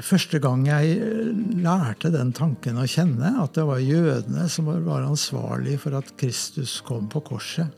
Første 0.00 0.38
gang 0.40 0.62
jeg 0.64 0.96
lærte 1.60 2.10
den 2.14 2.30
tanken 2.36 2.78
å 2.80 2.86
kjenne, 2.88 3.34
at 3.42 3.56
det 3.56 3.66
var 3.68 3.82
jødene 3.82 4.46
som 4.48 4.70
var 4.70 5.04
ansvarlig 5.04 5.76
for 5.82 5.96
at 5.98 6.12
Kristus 6.20 6.78
kom 6.86 7.08
på 7.10 7.22
korset, 7.26 7.68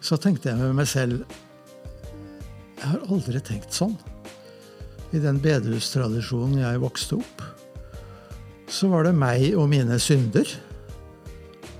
så 0.00 0.18
tenkte 0.20 0.52
jeg 0.52 0.60
med 0.60 0.76
meg 0.78 0.88
selv 0.90 1.24
Jeg 2.76 2.90
har 2.92 3.06
aldri 3.08 3.40
tenkt 3.40 3.72
sånn. 3.74 3.94
I 5.16 5.22
den 5.22 5.38
bedehustradisjonen 5.42 6.60
jeg 6.60 6.82
vokste 6.82 7.18
opp, 7.18 7.44
så 8.68 8.90
var 8.92 9.06
det 9.06 9.14
meg 9.16 9.54
og 9.56 9.70
mine 9.70 9.96
synder 10.02 10.50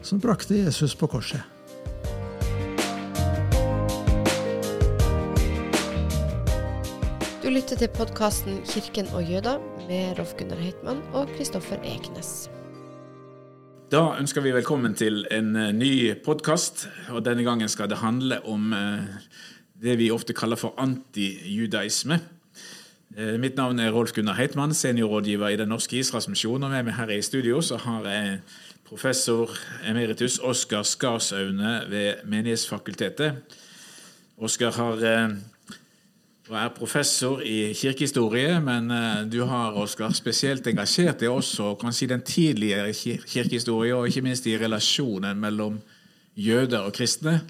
som 0.07 0.23
brakte 0.23 0.57
Jesus 0.57 0.95
på 0.97 1.11
korset. 1.11 1.56
Lytter 7.67 7.87
til 7.87 7.99
podkasten 7.99 8.59
'Kirken 8.63 9.07
og 9.15 9.23
jøda' 9.23 9.59
med 9.89 10.19
Rolf 10.19 10.35
Gunnar 10.39 10.57
Heitmann 10.57 11.03
og 11.13 11.29
Kristoffer 11.37 11.77
Eknes. 11.83 12.51
Da 13.91 14.15
ønsker 14.21 14.41
vi 14.41 14.53
velkommen 14.55 14.95
til 14.95 15.27
en 15.31 15.57
eh, 15.57 15.73
ny 15.73 16.15
podkast. 16.25 16.89
Denne 17.25 17.43
gangen 17.43 17.69
skal 17.69 17.91
det 17.91 17.99
handle 17.99 18.39
om 18.47 18.73
eh, 18.73 19.03
det 19.83 19.99
vi 19.99 20.11
ofte 20.11 20.33
kaller 20.33 20.57
for 20.57 20.75
antijudaisme. 20.79 22.21
Eh, 23.17 23.35
mitt 23.41 23.57
navn 23.57 23.79
er 23.79 23.91
Rolf 23.91 24.13
Gunnar 24.13 24.35
Heitmann, 24.35 24.75
seniorrådgiver 24.75 25.49
i 25.49 25.57
Den 25.57 25.69
norske 25.69 25.99
Israelsmisjon. 25.99 26.63
Og 26.63 26.71
med 26.71 26.83
meg 26.83 26.95
her 26.95 27.11
i 27.11 27.23
studio 27.23 27.61
så 27.61 27.77
har 27.77 28.07
jeg 28.07 28.41
professor 28.85 29.51
emeritus 29.89 30.39
Oskar 30.39 30.83
Skarsaune 30.83 31.83
ved 31.91 32.15
Menighetsfakultetet. 32.25 33.33
Oskar 34.39 34.71
har 34.71 35.03
og 36.47 36.57
er 36.61 36.73
professor 36.75 37.41
i 37.43 37.73
kirkehistorie, 37.75 38.61
men 38.63 38.91
du 39.31 39.41
har 39.51 39.75
Oskar, 39.83 40.13
spesielt 40.15 40.67
engasjert 40.71 41.19
deg 41.21 41.33
også 41.33 41.73
kan 41.81 41.91
i 41.91 42.07
den 42.07 42.23
tidligere 42.23 42.93
kirkehistorie, 42.95 43.95
og 43.97 44.07
ikke 44.07 44.23
minst 44.23 44.47
i 44.47 44.55
relasjonen 44.61 45.41
mellom 45.43 45.81
jøder 46.37 46.87
og 46.87 46.95
kristne. 46.95 47.41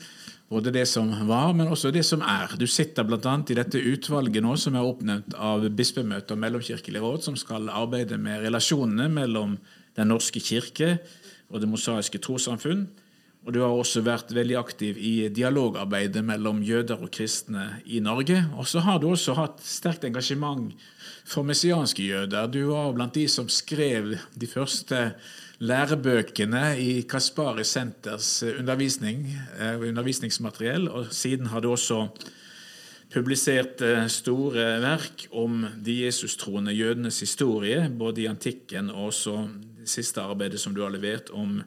Både 0.48 0.70
det 0.70 0.84
som 0.86 1.10
var, 1.26 1.52
men 1.58 1.66
også 1.66 1.90
det 1.90 2.04
som 2.06 2.20
er. 2.22 2.52
Du 2.54 2.68
sitter 2.70 3.02
bl.a. 3.02 3.32
i 3.50 3.56
dette 3.58 3.80
utvalget 3.82 4.44
nå 4.44 4.54
som 4.62 4.76
er 4.78 4.86
oppnevnt 4.86 5.34
av 5.34 5.64
Bispemøtet 5.74 6.36
og 6.36 6.38
Mellomkirkelig 6.38 7.02
råd, 7.02 7.24
som 7.26 7.38
skal 7.38 7.66
arbeide 7.68 8.18
med 8.18 8.44
relasjonene 8.46 9.08
mellom 9.10 9.58
Den 9.96 10.12
norske 10.12 10.40
kirke 10.40 10.98
og 11.50 11.60
Det 11.60 11.68
mosaiske 11.68 12.18
trossamfunn. 12.22 12.86
Og 13.46 13.54
du 13.54 13.60
har 13.62 13.70
også 13.70 14.00
vært 14.02 14.32
veldig 14.34 14.56
aktiv 14.58 14.96
i 14.98 15.28
dialogarbeidet 15.30 16.24
mellom 16.26 16.64
jøder 16.66 16.98
og 16.98 17.12
kristne 17.14 17.76
i 17.86 18.00
Norge. 18.02 18.40
Og 18.58 18.66
så 18.66 18.82
har 18.82 18.98
du 18.98 19.12
også 19.12 19.36
hatt 19.38 19.62
sterkt 19.62 20.02
engasjement 20.08 20.72
for 21.22 21.46
messianske 21.46 22.02
jøder. 22.02 22.50
Du 22.50 22.72
var 22.72 22.90
blant 22.96 23.14
de 23.14 23.28
som 23.30 23.46
skrev 23.46 24.16
de 24.34 24.48
første 24.50 25.12
lærebøkene 25.62 26.64
i 26.82 26.90
Kaspari 27.08 27.64
Senters 27.64 28.42
eh, 28.42 28.58
undervisning, 28.58 29.24
eh, 29.60 29.78
undervisningsmateriell, 29.78 30.90
og 30.90 31.14
siden 31.14 31.46
har 31.54 31.62
du 31.62 31.70
også 31.70 32.02
publisert 33.14 33.80
eh, 33.80 34.04
store 34.10 34.66
verk 34.82 35.28
om 35.30 35.62
de 35.86 36.00
jesustroende 36.02 36.74
jødenes 36.74 37.22
historie, 37.22 37.86
både 37.88 38.26
i 38.26 38.30
antikken 38.30 38.90
og 38.90 39.12
også 39.14 39.38
det 39.78 39.88
siste 39.88 40.20
arbeidet 40.20 40.60
som 40.60 40.74
du 40.74 40.82
har 40.82 40.90
levert 40.92 41.30
om, 41.30 41.60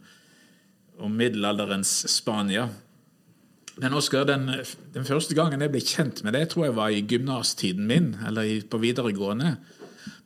om 1.00 1.16
middelalderens 1.16 1.92
Spania. 2.12 2.68
Men 3.80 3.96
Oskar, 3.96 4.26
den, 4.28 4.50
den, 4.94 5.06
første 5.08 5.36
gangen 5.38 5.62
jeg 5.64 5.72
ble 5.72 5.82
kjent 5.84 6.24
med 6.26 6.36
det, 6.36 6.50
tror 6.52 6.68
jeg 6.68 6.76
var 6.76 6.92
i 6.92 7.04
gymnastiden 7.08 7.88
min, 7.88 8.12
eller 8.28 8.66
på 8.68 8.82
videregående. 8.82 9.54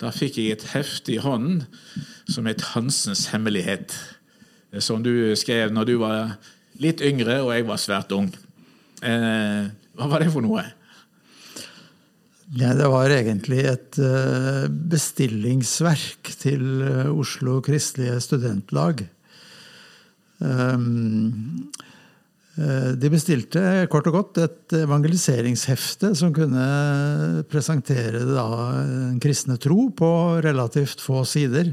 Da 0.01 0.09
fikk 0.13 0.39
jeg 0.41 0.55
et 0.55 0.67
hefte 0.73 1.13
i 1.13 1.21
hånden 1.21 1.65
som 2.25 2.47
het 2.49 2.63
'Hansens 2.73 3.27
hemmelighet', 3.33 3.93
som 4.79 5.03
du 5.03 5.35
skrev 5.35 5.69
når 5.71 5.85
du 5.85 5.97
var 6.01 6.37
litt 6.81 7.01
yngre 7.01 7.43
og 7.43 7.53
jeg 7.53 7.67
var 7.67 7.77
svært 7.77 8.11
ung. 8.15 8.31
Eh, 9.03 9.69
hva 9.93 10.07
var 10.09 10.23
det 10.23 10.31
for 10.33 10.41
noe? 10.41 10.63
Ja, 12.53 12.73
det 12.77 12.85
var 12.89 13.09
egentlig 13.09 13.63
et 13.65 13.97
uh, 13.97 14.69
bestillingsverk 14.69 16.33
til 16.37 16.83
uh, 16.85 17.09
Oslo 17.09 17.59
Kristelige 17.65 18.19
Studentlag. 18.21 19.07
Um, 20.43 21.71
Eh, 22.53 22.91
de 23.01 23.09
bestilte 23.09 23.61
kort 23.89 24.07
og 24.11 24.13
godt 24.13 24.39
et 24.43 24.73
evangeliseringshefte 24.83 26.11
som 26.17 26.33
kunne 26.35 26.65
presentere 27.49 28.21
den 28.27 29.17
kristne 29.23 29.57
tro 29.61 29.87
på 29.97 30.09
relativt 30.45 31.01
få 31.01 31.23
sider, 31.25 31.71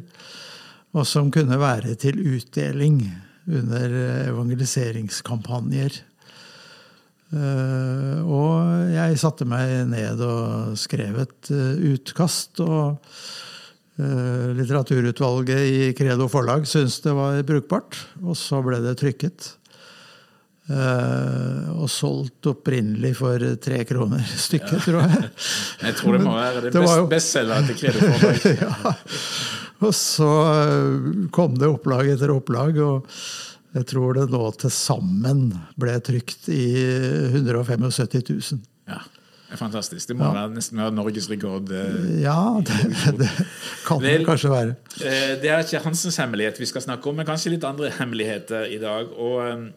og 0.97 1.05
som 1.07 1.29
kunne 1.33 1.61
være 1.61 1.95
til 2.01 2.23
utdeling 2.25 3.03
under 3.45 3.93
evangeliseringskampanjer. 4.31 6.01
Eh, 7.31 8.17
og 8.25 8.89
jeg 8.95 9.21
satte 9.21 9.47
meg 9.47 9.85
ned 9.93 10.25
og 10.25 10.81
skrev 10.81 11.21
et 11.27 11.53
eh, 11.53 11.93
utkast. 11.93 12.65
og 12.65 12.97
Litteraturutvalget 14.57 15.65
i 15.67 15.93
Credo 15.99 16.29
forlag 16.31 16.67
syntes 16.69 17.01
det 17.05 17.13
var 17.17 17.41
brukbart, 17.47 17.99
og 18.23 18.39
så 18.39 18.61
ble 18.65 18.81
det 18.85 18.97
trykket. 19.01 19.55
Uh, 20.71 21.67
og 21.83 21.89
solgt 21.91 22.47
opprinnelig 22.47 23.17
for 23.19 23.43
tre 23.59 23.81
kroner 23.89 24.23
stykket, 24.23 24.77
ja. 24.77 24.83
tror 24.85 25.01
jeg. 25.03 25.31
jeg 25.89 25.97
tror 25.99 26.15
det 26.15 26.21
må 26.23 26.35
være 26.37 26.61
det, 26.63 26.71
det 26.71 26.83
best, 26.85 26.99
jo... 27.01 27.07
bestselger 27.11 27.65
til 27.67 27.79
Kredo 27.81 28.53
ja. 28.61 28.93
Og 29.89 29.97
så 29.97 30.29
uh, 30.31 31.09
kom 31.35 31.57
det 31.59 31.73
opplag 31.73 32.13
etter 32.13 32.31
opplag, 32.31 32.79
og 32.85 33.09
jeg 33.75 33.89
tror 33.91 34.21
det 34.21 34.29
nå 34.31 34.45
til 34.61 34.75
sammen 34.75 35.49
ble 35.81 35.97
trykt 36.07 36.47
i 36.55 36.63
175 37.33 38.31
000. 38.31 38.63
Er 39.51 39.59
fantastisk. 39.59 40.09
Det 40.09 40.15
må 40.17 40.29
ja. 40.29 40.33
være, 40.43 40.55
nesten 40.55 40.79
være 40.79 40.95
norgesrekord. 40.95 41.73
Eh, 41.75 42.23
ja, 42.23 42.39
det, 42.67 42.79
det 43.21 43.31
kan 43.87 44.03
det 44.05 44.17
kanskje 44.29 44.53
være. 44.53 44.75
Det 45.43 45.51
er 45.51 45.65
ikke 45.65 45.83
Hansens 45.85 46.21
hemmelighet 46.23 46.61
vi 46.63 46.69
skal 46.71 46.85
snakke 46.87 47.11
om, 47.11 47.19
men 47.19 47.29
kanskje 47.29 47.57
litt 47.57 47.67
andre 47.67 47.91
hemmeligheter 47.99 48.71
i 48.71 48.79
dag. 48.83 49.11
Og 49.19 49.71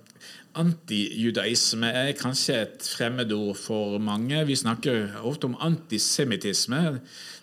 Antijudaisme 0.53 1.89
er 1.89 2.11
kanskje 2.13 2.59
et 2.61 2.85
fremmedord 2.85 3.57
for 3.57 3.97
mange. 3.97 4.37
Vi 4.45 4.55
snakker 4.55 5.15
ofte 5.25 5.49
om 5.49 5.55
antisemittisme. 5.57 6.99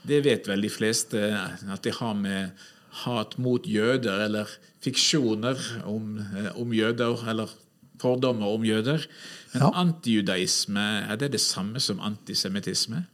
Det 0.07 0.21
vet 0.23 0.47
vel 0.47 0.63
de 0.63 0.71
fleste 0.71 1.19
at 1.35 1.83
de 1.83 1.91
har 1.97 2.15
med 2.15 2.69
hat 3.03 3.35
mot 3.39 3.67
jøder 3.67 4.23
eller 4.29 4.53
fiksjoner 4.85 5.59
om, 5.91 6.19
eh, 6.19 6.61
om 6.61 6.73
jøder, 6.73 7.27
eller 7.29 7.51
fordommer 8.01 8.51
om 8.55 8.65
jøder. 8.67 9.05
Men 9.53 9.65
ja. 9.65 9.71
antijudaisme, 9.83 10.87
er 11.11 11.21
det 11.21 11.33
det 11.35 11.43
samme 11.43 11.83
som 11.83 12.03
antisemittisme? 12.05 13.05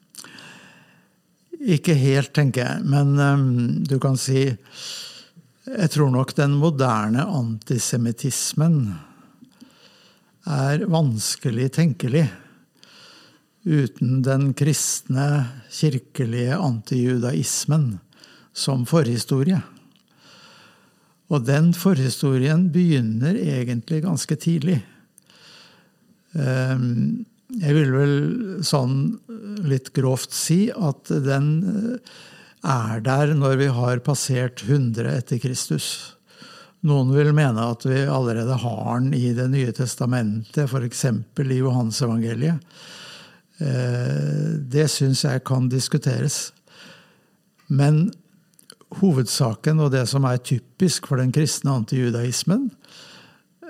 Ikke 1.67 1.97
helt, 1.97 2.35
tenker 2.37 2.63
jeg. 2.67 2.87
Men 2.87 3.17
um, 3.19 3.47
du 3.85 3.99
kan 4.03 4.19
si 4.21 4.45
Jeg 5.67 5.91
tror 5.91 6.13
nok 6.15 6.31
den 6.39 6.53
moderne 6.61 7.25
antisemittismen 7.27 8.77
er 10.47 10.85
vanskelig 10.87 11.73
tenkelig 11.75 12.29
uten 13.67 14.21
den 14.23 14.53
kristne, 14.55 15.47
kirkelige 15.75 16.55
antijudaismen 16.55 17.97
som 18.55 18.87
forhistorie. 18.87 19.59
Og 21.33 21.47
den 21.47 21.73
forhistorien 21.75 22.69
begynner 22.75 23.35
egentlig 23.35 24.05
ganske 24.05 24.37
tidlig. 24.39 24.79
Ehm, 26.39 27.27
jeg 27.57 27.75
vil 27.75 27.93
vel 27.95 28.17
sånn 28.67 29.17
litt 29.67 29.93
grovt 29.97 30.35
si 30.35 30.67
at 30.71 31.11
den 31.25 31.49
er 32.67 33.01
der 33.05 33.35
når 33.39 33.57
vi 33.61 33.71
har 33.71 34.03
passert 34.07 34.63
100 34.67 35.11
etter 35.13 35.41
Kristus. 35.43 36.17
Noen 36.87 37.11
vil 37.15 37.33
mene 37.35 37.65
at 37.73 37.87
vi 37.87 38.03
allerede 38.05 38.59
har 38.63 39.01
den 39.01 39.15
i 39.17 39.33
Det 39.35 39.49
nye 39.51 39.73
testamentet, 39.75 40.69
f.eks. 40.69 41.05
i 41.07 41.59
Johansevangeliet. 41.59 42.77
Eh, 43.59 44.51
det 44.61 44.87
syns 44.93 45.25
jeg 45.25 45.43
kan 45.49 45.71
diskuteres. 45.73 46.53
Men 47.67 48.13
hovedsaken, 49.01 49.81
og 49.83 49.93
det 49.95 50.07
som 50.11 50.27
er 50.29 50.43
typisk 50.43 51.09
for 51.11 51.21
den 51.21 51.33
kristne 51.35 51.75
antijudaismen, 51.77 52.69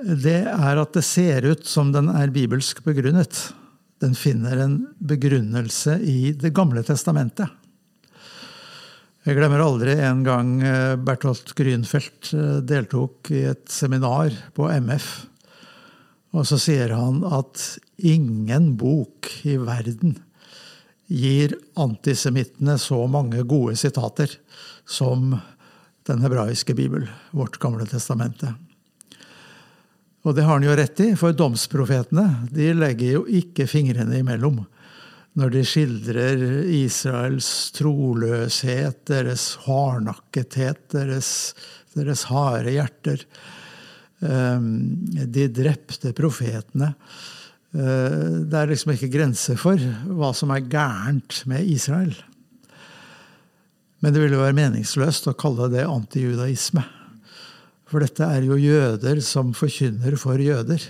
det 0.04 0.42
er 0.50 0.80
at 0.80 0.96
det 0.96 1.04
ser 1.06 1.46
ut 1.48 1.64
som 1.66 1.92
den 1.94 2.10
er 2.12 2.32
bibelsk 2.34 2.82
begrunnet. 2.84 3.38
Den 4.02 4.16
finner 4.18 4.60
en 4.60 4.74
begrunnelse 5.00 5.96
i 6.04 6.32
Det 6.36 6.52
gamle 6.54 6.82
testamentet. 6.84 7.48
Jeg 9.26 9.40
glemmer 9.40 9.64
aldri 9.64 9.96
en 10.06 10.20
gang 10.22 10.50
eh, 10.62 10.92
Bertolt 11.02 11.50
Grünfeldt 11.58 12.28
eh, 12.36 12.60
deltok 12.62 13.32
i 13.34 13.40
et 13.50 13.64
seminar 13.72 14.30
på 14.54 14.68
MF. 14.70 15.08
Og 16.36 16.46
så 16.46 16.60
sier 16.60 16.92
han 16.94 17.24
at 17.24 17.64
ingen 17.96 18.74
bok 18.78 19.32
i 19.48 19.56
verden 19.58 20.14
gir 21.06 21.54
antisemittene 21.78 22.78
så 22.82 22.98
mange 23.10 23.42
gode 23.46 23.76
sitater 23.78 24.30
som 24.86 25.36
den 26.06 26.22
hebraiske 26.22 26.74
bibel, 26.74 27.06
vårt 27.30 27.58
gamle 27.62 27.86
testamente. 27.86 28.54
Og 30.26 30.34
det 30.34 30.42
har 30.46 30.58
han 30.58 30.66
jo 30.66 30.74
rett 30.74 31.00
i, 31.02 31.12
for 31.18 31.34
domsprofetene 31.36 32.48
de 32.50 32.72
legger 32.74 33.18
jo 33.18 33.26
ikke 33.30 33.68
fingrene 33.70 34.18
imellom 34.22 34.64
når 35.36 35.52
de 35.52 35.62
skildrer 35.68 36.42
Israels 36.72 37.48
troløshet, 37.76 39.02
deres 39.10 39.50
hardnakkethet, 39.66 40.80
deres, 40.94 41.28
deres 41.92 42.24
harde 42.30 42.72
hjerter. 42.72 43.26
Ehm, 44.24 44.70
de 45.04 45.44
drepte 45.52 46.14
profetene. 46.16 46.94
Eh, 47.76 48.44
det 48.48 48.56
er 48.56 48.70
liksom 48.70 48.94
ikke 48.94 49.12
grenser 49.12 49.58
for 49.60 49.80
hva 50.16 50.32
som 50.36 50.52
er 50.54 50.64
gærent 50.64 51.42
med 51.50 51.68
Israel. 51.68 52.14
Men 54.00 54.14
det 54.14 54.22
ville 54.22 54.40
være 54.40 54.56
meningsløst 54.56 55.28
å 55.28 55.36
kalle 55.36 55.68
det 55.72 55.84
antijudaisme. 55.88 56.84
For 57.86 58.02
dette 58.02 58.26
er 58.26 58.46
jo 58.46 58.58
jøder 58.58 59.20
som 59.24 59.52
forkynner 59.56 60.16
for 60.20 60.40
jøder. 60.40 60.80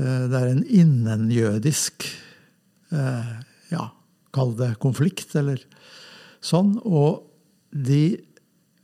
Eh, 0.00 0.26
det 0.26 0.40
er 0.40 0.50
en 0.50 0.64
innenjødisk 0.66 2.08
eh, 2.90 3.34
ja, 3.70 3.90
kall 4.34 4.54
det 4.58 4.74
konflikt, 4.82 5.30
eller 5.38 5.62
sånn. 6.42 6.74
Og 6.82 7.22
de 7.70 8.16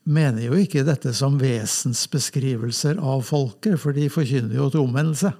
mener 0.02 0.46
jo 0.46 0.58
ikke 0.58 0.86
dette 0.86 1.10
som 1.14 1.40
vesensbeskrivelser 1.42 3.02
av 3.02 3.26
folket, 3.26 3.80
for 3.82 3.96
de 3.96 4.06
forkynner 4.12 4.62
jo 4.62 4.70
til 4.70 4.86
omvendelse. 4.86 5.32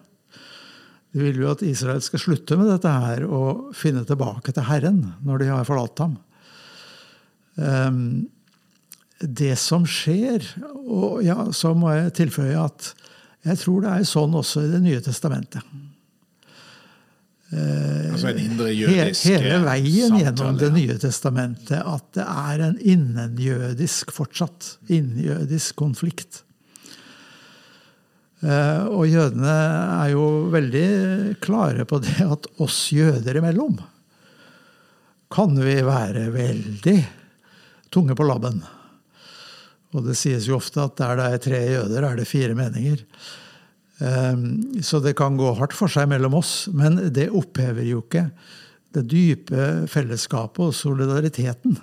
De 1.12 1.20
vil 1.20 1.42
jo 1.42 1.50
at 1.52 1.64
Israel 1.66 2.00
skal 2.04 2.22
slutte 2.22 2.56
med 2.56 2.70
dette 2.72 2.88
her 2.88 3.26
og 3.28 3.72
finne 3.76 4.04
tilbake 4.08 4.54
til 4.54 4.64
Herren 4.68 5.02
når 5.26 5.42
de 5.42 5.50
har 5.52 5.66
forlatt 5.68 6.00
ham. 6.04 6.16
Ehm, 7.60 8.28
det 9.22 9.54
som 9.60 9.84
skjer 9.86 10.42
Og 10.88 11.20
ja, 11.22 11.36
så 11.54 11.74
må 11.78 11.92
jeg 11.92 12.14
tilføye 12.16 12.56
at 12.58 12.88
jeg 13.44 13.58
tror 13.58 13.82
det 13.84 13.90
er 13.92 14.06
sånn 14.06 14.34
også 14.38 14.62
i 14.64 14.70
Det 14.70 14.80
nye 14.82 15.00
testamentet. 15.02 15.66
Altså 17.52 18.30
en 18.30 18.38
indre 18.40 18.70
jødisk 18.72 19.26
Hele 19.28 19.58
veien 19.66 20.14
samtale, 20.14 20.22
gjennom 20.22 20.60
Det 20.60 20.70
nye 20.72 20.96
testamentet 21.02 21.82
at 21.82 22.06
det 22.16 22.24
er 22.24 22.64
en 22.68 22.78
innenjødisk 22.94 24.14
fortsatt 24.14 24.76
innenjødisk 24.88 25.76
konflikt. 25.76 26.42
Eh, 28.42 28.84
Og 28.90 29.06
jødene 29.06 29.54
er 30.02 30.12
jo 30.14 30.24
veldig 30.50 31.38
klare 31.44 31.84
på 31.86 32.00
det 32.02 32.18
at 32.26 32.48
oss 32.62 32.88
jøder 32.94 33.38
imellom 33.38 33.78
kan 35.32 35.54
vi 35.56 35.78
være 35.80 36.26
veldig 36.34 36.98
tunge 37.92 38.12
på 38.18 38.24
labben. 38.28 38.58
Og 39.94 40.04
det 40.04 40.16
sies 40.20 40.44
jo 40.48 40.58
ofte 40.58 40.82
at 40.82 40.98
der 41.00 41.16
det 41.16 41.28
er 41.30 41.40
tre 41.46 41.60
jøder, 41.70 42.04
er 42.04 42.18
det 42.20 42.26
fire 42.28 42.56
meninger. 42.58 43.00
Eh, 44.00 44.36
Så 44.82 45.00
det 45.00 45.14
kan 45.16 45.38
gå 45.38 45.54
hardt 45.56 45.72
for 45.72 45.88
seg 45.88 46.08
mellom 46.10 46.34
oss, 46.34 46.68
men 46.72 46.98
det 47.12 47.30
opphever 47.30 47.86
jo 47.86 48.02
ikke 48.02 48.26
det 48.92 49.06
dype 49.08 49.86
fellesskapet 49.88 50.66
og 50.66 50.74
solidariteten 50.76 51.78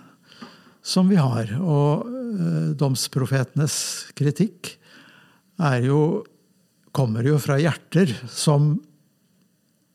som 0.85 1.09
vi 1.09 1.15
har. 1.17 1.49
Og 1.57 2.05
eh, 2.05 2.69
domsprofetenes 2.77 4.11
kritikk 4.17 4.75
er 5.59 5.87
jo, 5.89 6.23
kommer 6.95 7.25
jo 7.27 7.37
fra 7.41 7.59
hjerter 7.61 8.11
som 8.31 8.73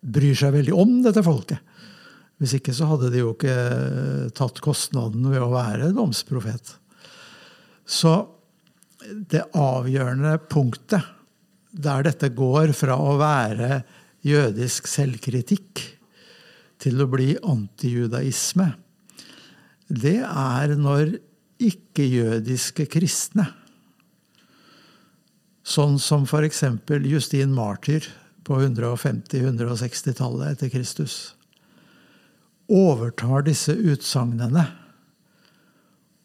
bryr 0.05 0.37
seg 0.37 0.55
veldig 0.55 0.75
om 0.77 0.99
dette 1.05 1.25
folket. 1.25 1.61
Hvis 2.43 2.57
ikke 2.59 2.75
så 2.77 2.89
hadde 2.91 3.11
de 3.15 3.23
jo 3.23 3.33
ikke 3.33 4.31
tatt 4.37 4.61
kostnaden 4.65 5.27
ved 5.31 5.43
å 5.43 5.53
være 5.53 5.93
domsprofet. 5.97 6.75
Så 7.87 8.15
det 9.31 9.45
avgjørende 9.59 10.37
punktet 10.51 11.13
der 11.75 12.07
dette 12.07 12.31
går 12.35 12.73
fra 12.77 12.97
å 13.01 13.17
være 13.21 13.83
jødisk 14.25 14.89
selvkritikk 14.89 15.83
til 16.81 17.03
å 17.03 17.09
bli 17.11 17.35
antijudaisme, 17.39 18.71
det 19.89 20.21
er 20.25 20.75
når 20.81 21.17
ikke-jødiske 21.63 22.87
kristne, 22.91 23.47
sånn 25.65 25.99
som 25.99 26.27
f.eks. 26.29 26.63
Justin 27.09 27.55
Martyr 27.57 28.07
på 28.45 28.61
150-160-tallet 28.61 30.55
etter 30.55 30.73
Kristus, 30.73 31.35
overtar 32.69 33.45
disse 33.49 33.73
utsagnene 33.73 34.67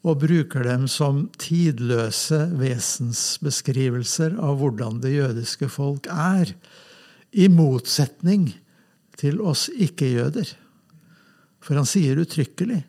og 0.07 0.21
bruker 0.21 0.63
dem 0.63 0.86
som 0.91 1.25
tidløse 1.39 2.45
vesensbeskrivelser 2.59 4.38
av 4.39 4.59
hvordan 4.62 5.01
det 5.03 5.15
jødiske 5.18 5.68
folk 5.71 6.07
er, 6.12 6.53
i 7.31 7.45
motsetning 7.51 8.47
til 9.19 9.42
oss 9.45 9.68
ikke-jøder. 9.69 10.47
For 11.62 11.77
han 11.77 11.85
sier 11.85 12.18
uttrykkelig 12.24 12.80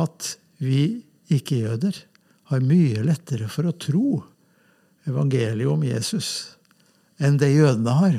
at 0.00 0.34
vi 0.62 1.02
ikke-jøder 1.34 1.98
har 2.50 2.64
mye 2.64 3.02
lettere 3.04 3.50
for 3.50 3.68
å 3.68 3.76
tro 3.76 4.22
evangeliet 5.08 5.70
om 5.70 5.84
Jesus 5.86 6.56
enn 7.20 7.38
det 7.40 7.52
jødene 7.52 7.94
har. 7.98 8.16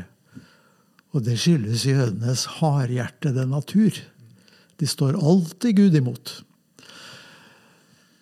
Og 1.11 1.25
det 1.25 1.37
skyldes 1.41 1.83
jødenes 1.89 2.45
hardhjertede 2.59 3.47
natur. 3.49 3.97
De 4.79 4.87
står 4.87 5.17
alltid 5.19 5.75
Gud 5.77 5.97
imot. 5.97 6.35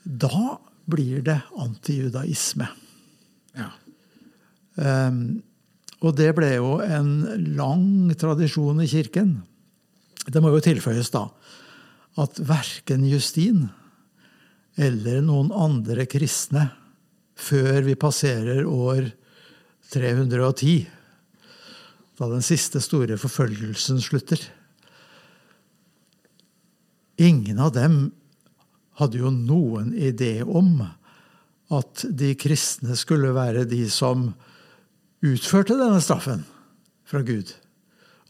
Da 0.04 0.58
blir 0.90 1.22
det 1.26 1.38
antijudaisme. 1.60 2.70
Ja. 3.60 3.70
Um, 4.80 5.42
og 6.00 6.16
det 6.16 6.32
ble 6.38 6.54
jo 6.56 6.78
en 6.80 7.12
lang 7.60 8.10
tradisjon 8.18 8.80
i 8.82 8.88
kirken. 8.90 9.42
Det 10.26 10.42
må 10.42 10.54
jo 10.54 10.64
tilføyes 10.64 11.12
da 11.14 11.28
at 12.20 12.40
verken 12.42 13.06
Justin 13.08 13.68
eller 14.80 15.22
noen 15.24 15.52
andre 15.56 16.06
kristne 16.10 16.70
før 17.40 17.82
vi 17.88 17.96
passerer 18.00 18.66
år 18.68 19.10
310, 19.94 20.88
da 22.20 22.28
den 22.30 22.44
siste 22.46 22.82
store 22.84 23.18
forfølgelsen 23.20 24.02
slutter 24.04 24.42
Ingen 27.20 27.58
av 27.60 27.74
dem 27.76 27.96
hadde 29.00 29.20
jo 29.20 29.32
noen 29.34 29.90
idé 29.92 30.38
om 30.44 30.78
at 31.76 32.06
de 32.16 32.30
kristne 32.40 32.96
skulle 32.96 33.34
være 33.36 33.66
de 33.68 33.82
som 33.92 34.30
utførte 35.20 35.76
denne 35.76 36.00
straffen 36.00 36.46
fra 37.10 37.20
Gud. 37.28 37.52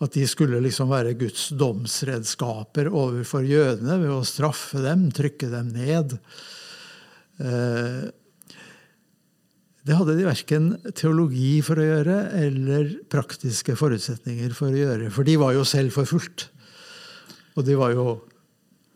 At 0.02 0.16
de 0.16 0.26
skulle 0.30 0.62
liksom 0.64 0.90
være 0.90 1.18
Guds 1.20 1.50
domsredskaper 1.60 2.90
overfor 2.90 3.46
jødene 3.46 4.00
ved 4.02 4.14
å 4.16 4.26
straffe 4.26 4.82
dem, 4.82 5.10
trykke 5.14 5.52
dem 5.54 5.70
ned. 5.76 6.18
Eh, 7.38 8.10
Det 9.90 9.96
hadde 9.98 10.14
de 10.20 10.26
verken 10.28 10.66
teologi 10.94 11.56
for 11.66 11.82
å 11.82 11.86
gjøre 11.88 12.18
eller 12.38 12.92
praktiske 13.10 13.74
forutsetninger 13.80 14.54
for 14.54 14.70
å 14.70 14.78
gjøre. 14.78 15.08
For 15.10 15.26
de 15.26 15.34
var 15.42 15.56
jo 15.58 15.64
selv 15.66 15.96
forfulgt. 15.98 16.52
Og 17.58 17.66
de 17.66 17.74
var 17.80 17.96
jo 17.96 18.04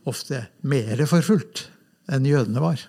ofte 0.05 0.43
mer 0.69 1.01
forfulgt 1.09 1.65
enn 2.13 2.27
jødene 2.29 2.61
var. 2.61 2.83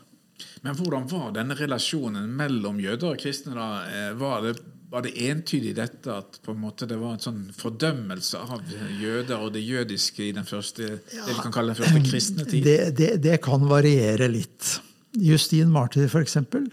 Men 0.67 0.77
hvordan 0.77 1.09
var 1.09 1.33
denne 1.37 1.57
relasjonen 1.57 2.29
mellom 2.37 2.77
jøder 2.83 3.15
og 3.15 3.21
kristne? 3.25 3.57
da? 3.57 3.69
Eh, 3.89 4.13
Var 4.21 4.45
det, 4.51 4.53
var 4.93 5.05
det 5.07 5.15
entydig 5.31 5.73
dette 5.81 6.13
at 6.13 6.39
på 6.45 6.53
en 6.53 6.61
måte 6.61 6.89
det 6.91 7.01
var 7.01 7.17
en 7.17 7.25
sånn 7.25 7.43
fordømmelse 7.57 8.41
av 8.45 8.69
jøder 9.01 9.41
og 9.41 9.53
det 9.57 9.65
jødiske 9.65 10.29
i 10.29 10.33
den 10.37 10.45
første, 10.49 10.99
det 11.09 11.25
vi 11.31 11.41
kan 11.41 11.57
kalle 11.57 11.73
den 11.73 11.81
første 11.81 12.05
kristne 12.11 12.47
tid? 12.49 12.69
Det, 12.69 12.79
det, 13.01 13.11
det 13.25 13.41
kan 13.45 13.65
variere 13.71 14.29
litt. 14.29 14.75
Justin 15.17 15.73
Martyr, 15.73 16.09
for 16.13 16.21
eksempel, 16.25 16.69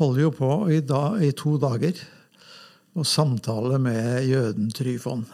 holder 0.00 0.26
jo 0.26 0.32
på 0.36 0.50
i, 0.72 0.80
da, 0.84 1.16
i 1.22 1.32
to 1.36 1.56
dager 1.60 1.98
å 2.96 3.04
samtale 3.04 3.78
med 3.82 4.24
jøden 4.28 4.70
Tryfon. 4.74 5.26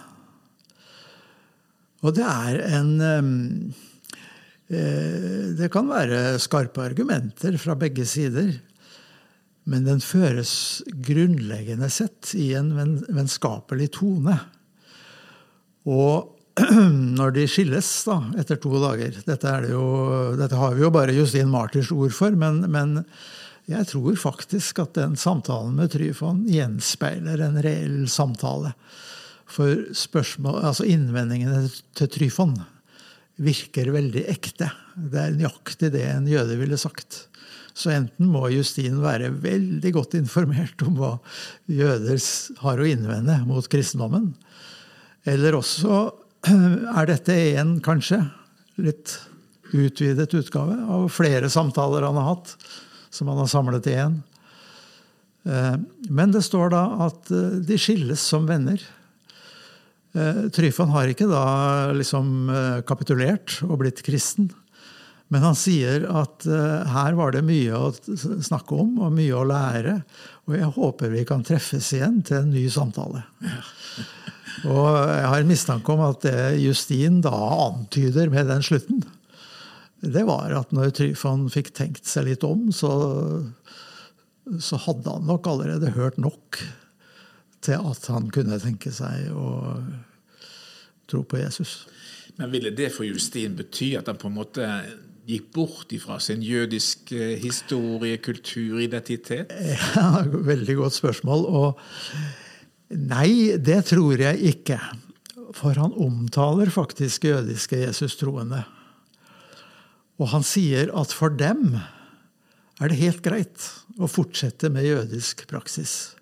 Og 2.03 2.17
det 2.17 2.27
er 2.27 2.59
en 2.79 2.93
eh, 4.67 5.53
Det 5.59 5.69
kan 5.71 5.91
være 5.91 6.41
skarpe 6.43 6.83
argumenter 6.83 7.59
fra 7.61 7.77
begge 7.79 8.07
sider. 8.09 8.51
Men 9.71 9.85
den 9.87 10.01
føres 10.03 10.83
grunnleggende 11.07 11.91
sett 11.93 12.33
i 12.35 12.49
en 12.59 12.73
vennskapelig 12.75 13.93
tone. 13.95 14.35
Og 15.87 16.39
når 17.19 17.37
de 17.37 17.45
skilles 17.49 17.91
da, 18.09 18.19
etter 18.43 18.59
to 18.61 18.75
dager 18.83 19.15
dette, 19.23 19.53
det 19.63 19.71
jo, 19.71 19.85
dette 20.41 20.59
har 20.59 20.75
vi 20.75 20.83
jo 20.85 20.91
bare 20.93 21.15
Justin 21.15 21.53
Martyrs 21.53 21.93
ord 21.95 22.13
for, 22.17 22.35
men, 22.39 22.65
men 22.73 22.99
jeg 23.71 23.89
tror 23.93 24.17
faktisk 24.19 24.81
at 24.83 24.97
den 24.99 25.15
samtalen 25.19 25.77
med 25.79 25.93
Tryfon 25.95 26.43
gjenspeiler 26.51 27.45
en 27.45 27.61
reell 27.63 28.05
samtale. 28.11 28.75
For 29.47 29.87
spørsmål, 29.95 30.63
altså 30.67 30.87
innvendingene 30.89 31.69
til 31.99 32.11
Tryfon 32.11 32.57
virker 33.43 33.93
veldig 33.95 34.25
ekte. 34.33 34.71
Det 34.97 35.21
er 35.21 35.37
nøyaktig 35.37 35.93
det 35.95 36.05
en 36.09 36.27
jøde 36.31 36.59
ville 36.61 36.79
sagt. 36.81 37.27
Så 37.73 37.93
enten 37.95 38.29
må 38.29 38.49
Justin 38.53 39.01
være 39.05 39.31
veldig 39.43 39.93
godt 39.95 40.17
informert 40.19 40.83
om 40.85 40.99
hva 40.99 41.13
jøder 41.71 42.21
har 42.61 42.83
å 42.83 42.89
innvende 42.89 43.39
mot 43.49 43.69
kristendommen, 43.73 44.33
eller 45.25 45.57
også 45.57 46.03
er 46.99 47.09
dette 47.09 47.37
en, 47.57 47.79
kanskje, 47.85 48.21
litt 48.83 49.17
utvidet 49.73 50.35
utgave 50.37 50.77
av 50.91 51.07
flere 51.13 51.49
samtaler 51.53 52.05
han 52.05 52.19
har 52.21 52.35
hatt, 52.35 52.57
som 53.13 53.29
han 53.29 53.43
har 53.43 53.51
samlet 53.53 53.89
i 53.93 53.97
én. 54.01 54.21
Eh, 55.45 55.77
men 56.09 56.33
det 56.35 56.45
står 56.47 56.73
da 56.75 56.83
at 57.09 57.31
eh, 57.35 57.61
de 57.67 57.79
skilles 57.81 58.23
som 58.23 58.47
venner. 58.49 58.83
Eh, 60.15 60.45
Tryfon 60.55 60.93
har 60.95 61.11
ikke 61.11 61.31
da 61.31 61.45
liksom 61.97 62.51
kapitulert 62.89 63.61
og 63.67 63.81
blitt 63.83 64.05
kristen. 64.07 64.51
Men 65.33 65.47
han 65.47 65.57
sier 65.57 66.03
at 66.13 66.45
her 66.45 67.15
var 67.17 67.33
det 67.33 67.41
mye 67.47 67.73
å 67.73 67.87
snakke 68.45 68.77
om 68.77 68.99
og 69.01 69.15
mye 69.17 69.33
å 69.33 69.47
lære. 69.49 69.95
Og 70.45 70.59
jeg 70.59 70.69
håper 70.75 71.15
vi 71.15 71.23
kan 71.25 71.41
treffes 71.47 71.89
igjen 71.97 72.19
til 72.21 72.43
en 72.43 72.51
ny 72.53 72.67
samtale. 72.69 73.23
Og 74.69 74.85
jeg 74.93 75.31
har 75.33 75.39
en 75.39 75.49
mistanke 75.49 75.95
om 75.95 76.03
at 76.05 76.21
det 76.27 76.61
Justin 76.61 77.23
da 77.25 77.33
antyder 77.33 78.29
med 78.29 78.53
den 78.53 78.61
slutten, 78.67 79.01
det 80.03 80.25
var 80.27 80.51
at 80.59 80.73
når 80.75 80.91
Tryfon 80.99 81.47
fikk 81.53 81.71
tenkt 81.79 82.09
seg 82.11 82.27
litt 82.27 82.43
om, 82.47 82.71
så, 82.75 82.91
så 84.59 84.81
hadde 84.87 85.15
han 85.15 85.29
nok 85.29 85.47
allerede 85.47 85.95
hørt 85.95 86.19
nok 86.19 86.59
til 87.63 87.79
at 87.79 88.09
han 88.11 88.27
kunne 88.35 88.59
tenke 88.59 88.91
seg 88.95 89.31
å 89.31 89.79
tro 91.11 91.23
på 91.23 91.39
Jesus. 91.39 91.85
Men 92.41 92.51
ville 92.51 92.73
det 92.75 92.91
for 92.95 93.07
Justin 93.07 93.55
bety 93.59 93.93
at 93.99 94.11
han 94.11 94.19
på 94.19 94.31
en 94.31 94.39
måte 94.41 94.67
gikk 95.29 95.53
bort 95.55 95.93
ifra 95.95 96.19
sin 96.19 96.43
jødiske 96.43 97.37
historie, 97.43 98.19
kultur, 98.19 98.81
identitet? 98.83 99.53
Ja, 99.95 100.25
veldig 100.27 100.81
godt 100.81 100.99
spørsmål. 100.99 101.47
Og 101.47 101.79
nei, 102.91 103.55
det 103.55 103.85
tror 103.93 104.19
jeg 104.19 104.55
ikke. 104.57 104.81
For 105.55 105.77
han 105.79 105.95
omtaler 105.95 106.73
faktisk 106.73 107.29
jødiske 107.29 107.85
Jesus-troende. 107.85 108.65
Og 110.21 110.33
han 110.35 110.45
sier 110.47 110.93
at 110.99 111.15
for 111.17 111.33
dem 111.33 111.79
er 112.83 112.91
det 112.91 113.01
helt 113.01 113.23
greit 113.25 113.69
å 114.01 114.09
fortsette 114.11 114.71
med 114.73 114.87
jødisk 114.87 115.47
praksis. 115.51 116.15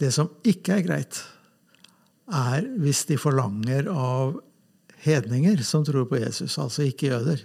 Det 0.00 0.10
som 0.14 0.30
ikke 0.46 0.78
er 0.78 0.86
greit, 0.86 1.20
er 2.30 2.66
hvis 2.80 3.04
de 3.08 3.18
forlanger 3.20 3.88
av 3.90 4.38
hedninger 5.02 5.62
som 5.66 5.84
tror 5.86 6.06
på 6.10 6.20
Jesus, 6.20 6.58
altså 6.60 6.86
ikke 6.86 7.10
jøder, 7.10 7.42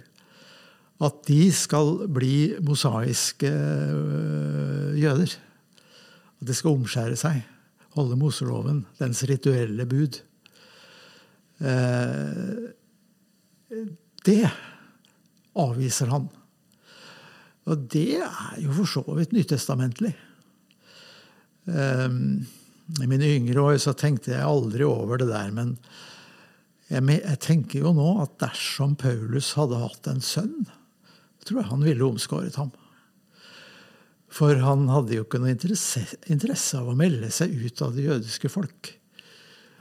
at 1.02 1.18
de 1.28 1.40
skal 1.52 2.06
bli 2.12 2.54
mosaiske 2.64 3.50
øh, 3.50 4.94
jøder. 4.96 5.34
At 6.40 6.48
de 6.48 6.56
skal 6.56 6.78
omskjære 6.78 7.18
seg, 7.20 7.42
holde 7.96 8.16
Moseloven, 8.20 8.84
dens 9.00 9.20
rituelle 9.28 9.84
bud. 9.88 10.20
Eh, 11.60 12.56
det 14.24 14.40
avviser 15.62 16.10
han. 16.12 16.28
Og 17.66 17.86
det 17.90 18.20
er 18.22 18.58
jo 18.62 18.74
for 18.76 18.90
så 18.90 19.04
vidt 19.16 19.34
nytestamentlig. 19.34 20.12
Um, 21.66 22.46
I 23.02 23.08
mine 23.10 23.32
yngre 23.40 23.64
år 23.72 23.78
så 23.82 23.96
tenkte 23.98 24.36
jeg 24.36 24.46
aldri 24.46 24.86
over 24.86 25.18
det 25.18 25.30
der, 25.32 25.50
men 25.54 25.74
jeg, 26.86 27.02
jeg, 27.02 27.38
tenker 27.42 27.82
jo 27.82 27.90
nå 27.96 28.10
at 28.22 28.36
dersom 28.44 28.94
Paulus 28.98 29.56
hadde 29.58 29.80
hatt 29.82 30.06
en 30.10 30.22
sønn, 30.22 30.68
tror 31.46 31.62
jeg 31.62 31.70
han 31.72 31.82
ville 31.86 32.06
omskåret 32.06 32.58
ham. 32.60 32.70
For 34.30 34.58
han 34.62 34.86
hadde 34.90 35.16
jo 35.16 35.24
ikke 35.26 35.40
noe 35.42 35.54
interesse, 35.54 36.04
interesse 36.30 36.78
av 36.78 36.92
å 36.92 36.96
melde 36.98 37.32
seg 37.34 37.54
ut 37.56 37.82
av 37.82 37.96
det 37.96 38.06
jødiske 38.06 38.50
folk. 38.52 38.92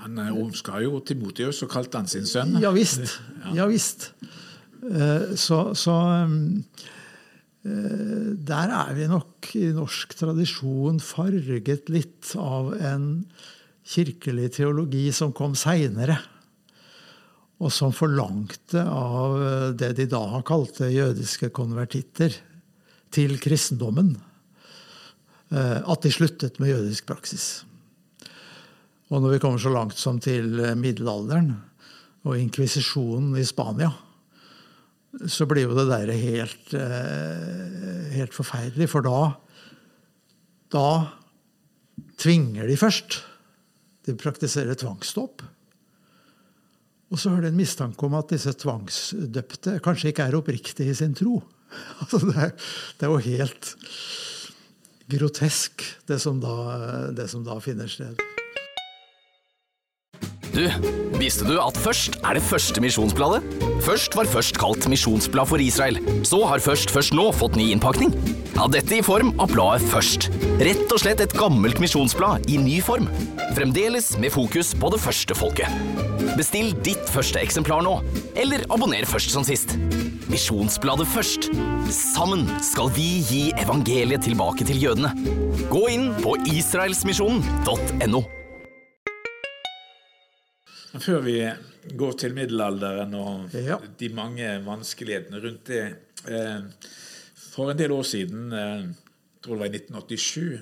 Han 0.01 0.17
omskar 0.32 0.82
jo 0.84 1.00
Timotius 1.05 1.62
og 1.65 1.72
kalte 1.72 2.01
han 2.01 2.10
sin 2.10 2.27
sønn. 2.29 2.58
Ja 2.62 2.72
visst. 2.75 3.20
Ja 3.55 3.65
visst. 3.70 4.12
Eh, 4.86 5.36
så, 5.36 5.74
så 5.77 5.96
eh, 7.65 8.30
der 8.46 8.74
er 8.77 8.94
vi 8.98 9.10
nok 9.10 9.50
i 9.58 9.72
norsk 9.74 10.13
tradisjon 10.20 11.01
farget 11.01 11.89
litt 11.94 12.36
av 12.38 12.74
en 12.77 13.25
kirkelig 13.86 14.51
teologi 14.60 15.08
som 15.13 15.34
kom 15.36 15.56
seinere. 15.58 16.20
Og 17.63 17.72
som 17.72 17.94
forlangte 17.96 18.82
av 18.84 19.38
det 19.80 19.94
de 19.96 20.10
da 20.12 20.42
kalte 20.46 20.92
jødiske 20.92 21.54
konvertitter 21.56 22.34
til 23.15 23.38
kristendommen. 23.39 24.18
Eh, 25.50 25.80
at 25.80 26.04
de 26.04 26.12
sluttet 26.13 26.60
med 26.60 26.74
jødisk 26.75 27.08
praksis. 27.10 27.63
Og 29.10 29.22
når 29.22 29.38
vi 29.38 29.42
kommer 29.42 29.62
så 29.62 29.72
langt 29.72 29.98
som 29.98 30.20
til 30.20 30.60
middelalderen 30.77 31.54
og 32.25 32.38
inkvisisjonen 32.42 33.38
i 33.38 33.46
Spania, 33.46 33.94
så 35.24 35.48
blir 35.48 35.67
jo 35.67 35.77
det 35.77 35.88
der 35.89 36.12
helt, 36.12 36.74
eh, 36.75 38.12
helt 38.15 38.36
forferdelig. 38.36 38.89
For 38.91 39.05
da, 39.05 39.36
da 40.74 40.89
tvinger 42.19 42.67
de 42.67 42.77
først. 42.79 43.22
De 44.05 44.15
praktiserer 44.19 44.77
tvangsstopp. 44.77 45.41
Og 47.13 47.22
så 47.22 47.31
har 47.31 47.43
de 47.43 47.51
en 47.53 47.57
mistanke 47.57 48.05
om 48.05 48.17
at 48.17 48.31
disse 48.34 48.51
tvangsdøpte 48.60 49.79
kanskje 49.86 50.12
ikke 50.12 50.27
er 50.27 50.38
oppriktige 50.38 50.91
i 50.91 50.98
sin 50.98 51.15
tro. 51.17 51.41
Altså 52.00 52.22
det, 52.22 52.36
er, 52.39 52.51
det, 53.00 53.03
er, 53.03 53.10
jo 53.10 53.17
helt 53.25 53.72
grotesk, 55.12 55.84
det 56.07 56.22
som 56.24 56.39
da, 56.39 56.53
det 57.12 57.25
som 57.31 57.43
da 57.43 57.57
finner 57.60 57.89
sted. 57.91 58.22
Du, 60.55 60.63
visste 61.19 61.43
du 61.43 61.57
at 61.59 61.75
Først 61.83 62.15
er 62.24 62.38
det 62.38 62.43
første 62.45 62.79
misjonsbladet? 62.79 63.43
Først 63.83 64.15
var 64.15 64.29
først 64.29 64.55
kalt 64.57 64.85
Misjonsblad 64.88 65.50
for 65.50 65.59
Israel. 65.59 66.00
Så 66.24 66.39
har 66.47 66.63
Først 66.63 66.93
først 66.95 67.15
nå 67.17 67.27
fått 67.35 67.57
ny 67.59 67.67
innpakning. 67.74 68.13
Ja, 68.55 68.69
dette 68.71 68.95
i 68.95 69.03
form 69.03 69.33
av 69.41 69.51
bladet 69.51 69.83
Først. 69.91 70.29
Rett 70.63 70.88
og 70.88 71.01
slett 71.03 71.19
et 71.25 71.35
gammelt 71.35 71.81
misjonsblad 71.83 72.47
i 72.47 72.55
ny 72.62 72.77
form. 72.83 73.09
Fremdeles 73.57 74.13
med 74.21 74.31
fokus 74.31 74.71
på 74.79 74.93
det 74.93 75.01
første 75.03 75.35
folket. 75.35 75.75
Bestill 76.39 76.71
ditt 76.88 77.03
første 77.12 77.41
eksemplar 77.43 77.83
nå, 77.83 77.97
eller 78.39 78.63
abonner 78.71 79.03
først 79.07 79.35
som 79.35 79.43
sist. 79.47 79.75
Misjonsbladet 80.31 81.09
Først. 81.12 81.50
Sammen 81.91 82.47
skal 82.63 82.89
vi 82.95 83.09
gi 83.27 83.43
evangeliet 83.59 84.24
tilbake 84.24 84.67
til 84.71 84.79
jødene. 84.88 85.12
Gå 85.67 85.85
inn 85.91 86.09
på 86.24 86.39
israelsmisjonen.no. 86.55 88.24
Før 91.01 91.23
vi 91.25 91.39
går 91.97 92.13
til 92.21 92.35
middelalderen 92.35 93.15
og 93.19 93.55
ja. 93.59 93.75
de 93.99 94.07
mange 94.15 94.47
vanskelighetene 94.63 95.41
rundt 95.43 95.67
det 95.67 95.81
eh, 96.31 96.67
For 97.35 97.71
en 97.71 97.79
del 97.79 97.91
år 97.91 98.05
siden, 98.07 98.53
jeg 98.55 98.77
eh, 98.85 98.93
tror 99.43 99.57
det 99.57 99.63
var 99.63 99.73
i 99.73 99.81
1987, 99.81 100.61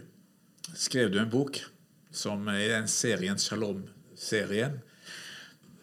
skrev 0.85 1.11
du 1.13 1.19
en 1.21 1.29
bok 1.29 1.59
som 2.13 2.49
i 2.49 2.65
den 2.71 2.89
serien 2.89 3.37
Shalom-serien. 3.41 4.79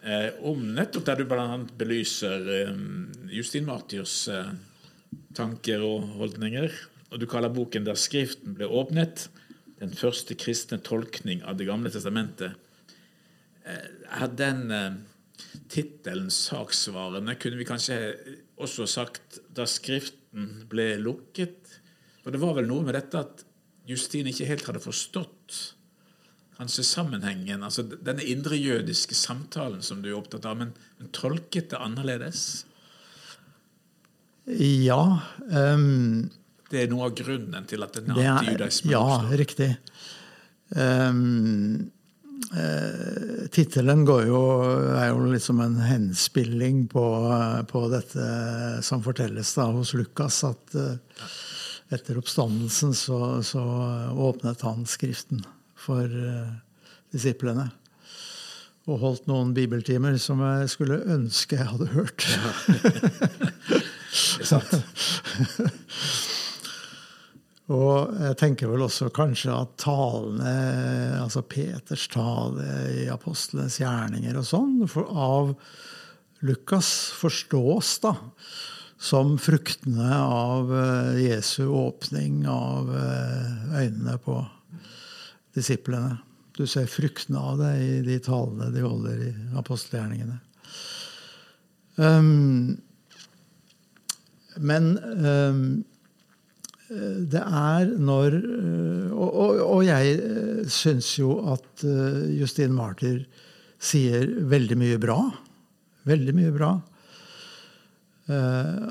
Eh, 0.03 0.29
om 0.47 0.65
nettopp 0.75 1.07
der 1.07 1.21
du 1.21 1.29
bl.a. 1.29 1.45
belyser 1.79 2.73
Justin 3.31 3.69
Martyrs 3.69 4.25
tanker 5.37 5.83
og 5.85 6.09
holdninger. 6.19 6.75
Og 7.11 7.19
du 7.19 7.27
kaller 7.27 7.51
boken 7.51 7.85
'Der 7.85 7.99
Skriften 7.99 8.55
ble 8.55 8.67
åpnet', 8.67 9.27
den 9.79 9.95
første 9.95 10.35
kristne 10.35 10.77
tolkning 10.79 11.41
av 11.43 11.57
Det 11.57 11.67
gamle 11.67 11.91
testamentet. 11.91 12.55
Er 13.65 14.31
den 14.37 14.71
eh, 14.73 14.95
tittelen 15.71 16.31
saksvarende? 16.33 17.35
Kunne 17.41 17.59
vi 17.59 17.67
kanskje 17.67 17.99
også 18.61 18.87
sagt 18.89 19.41
da 19.53 19.67
Skriften 19.69 20.65
ble 20.71 20.95
lukket? 21.01 21.77
For 22.23 22.33
det 22.33 22.41
var 22.41 22.57
vel 22.57 22.69
noe 22.69 22.85
med 22.85 22.97
dette 22.97 23.21
at 23.21 23.45
Justine 23.89 24.31
ikke 24.31 24.49
helt 24.49 24.67
hadde 24.69 24.83
forstått 24.83 25.61
kanskje 26.61 26.83
sammenhengen, 26.85 27.63
altså 27.65 27.81
denne 27.81 28.21
indre 28.29 28.57
jødiske 28.59 29.15
samtalen 29.17 29.81
som 29.81 30.03
du 30.03 30.11
er 30.11 30.19
opptatt 30.19 30.45
av, 30.45 30.59
men, 30.59 30.75
men 30.99 31.09
tolket 31.15 31.71
det 31.71 31.79
annerledes? 31.81 32.43
Ja. 34.45 35.01
Um, 35.49 36.29
det 36.69 36.83
er 36.83 36.91
noe 36.91 37.09
av 37.09 37.15
grunnen 37.17 37.65
til 37.69 37.81
at 37.85 37.97
den 37.97 38.13
antijudaismen 38.13 38.93
Ja, 38.93 39.05
riktig. 39.41 39.71
Um, 40.69 41.89
Eh, 42.51 43.47
Tittelen 43.51 44.03
er 44.07 44.25
jo 44.27 45.19
liksom 45.31 45.61
en 45.63 45.77
henspilling 45.85 46.87
på, 46.91 47.03
på, 47.71 47.83
dette 47.91 48.25
som 48.83 49.03
fortelles 49.03 49.53
da 49.55 49.69
hos 49.71 49.93
Lukas, 49.95 50.41
at 50.43 50.75
eh, 50.75 50.97
etter 51.95 52.19
oppstandelsen 52.19 52.93
så, 52.95 53.39
så 53.43 53.63
åpnet 54.11 54.65
han 54.67 54.83
Skriften 54.87 55.45
for 55.79 56.03
eh, 56.03 56.51
disiplene. 57.15 57.69
og 58.89 58.99
holdt 58.99 59.27
noen 59.29 59.53
bibeltimer 59.55 60.17
som 60.19 60.41
jeg 60.43 60.69
skulle 60.73 61.03
ønske 61.13 61.55
jeg 61.55 61.71
hadde 61.71 61.91
hørt. 61.95 62.27
Det 64.11 64.43
er 64.43 64.49
sant. 64.49 64.73
Og 67.71 68.15
jeg 68.17 68.37
tenker 68.41 68.71
vel 68.71 68.83
også 68.83 69.11
kanskje 69.13 69.53
at 69.53 69.77
talene, 69.79 70.55
altså 71.21 71.43
Peters 71.45 72.07
tale 72.11 72.65
i 73.03 73.05
apostlenes 73.13 73.77
gjerninger 73.79 74.39
og 74.41 74.47
sånn, 74.47 74.75
av 75.13 75.53
Lukas 76.41 76.89
forstås 77.15 77.99
da 78.03 78.15
som 79.01 79.37
fruktene 79.41 80.13
av 80.21 80.69
eh, 80.77 81.21
Jesu 81.23 81.65
åpning 81.65 82.43
av 82.49 82.91
eh, 82.93 83.79
øynene 83.81 84.17
på 84.21 84.35
disiplene. 85.57 86.19
Du 86.57 86.67
ser 86.69 86.85
fruktene 86.85 87.41
av 87.41 87.57
det 87.63 87.71
i 87.81 87.95
de 88.05 88.19
talene 88.21 88.69
de 88.69 88.83
holder 88.85 89.23
i 89.25 89.31
apostelgjerningene. 89.57 90.37
Um, 91.97 92.77
men 94.61 94.93
um, 95.01 95.63
det 97.31 97.39
er 97.39 97.91
når 97.95 98.35
Og, 99.15 99.29
og, 99.29 99.59
og 99.63 99.81
jeg 99.87 100.17
syns 100.71 101.13
jo 101.19 101.37
at 101.53 101.85
Justin 102.35 102.73
Martyr 102.75 103.21
sier 103.81 104.27
veldig 104.51 104.77
mye 104.77 104.99
bra. 105.01 105.17
Veldig 106.09 106.33
mye 106.37 106.53
bra. 106.55 106.71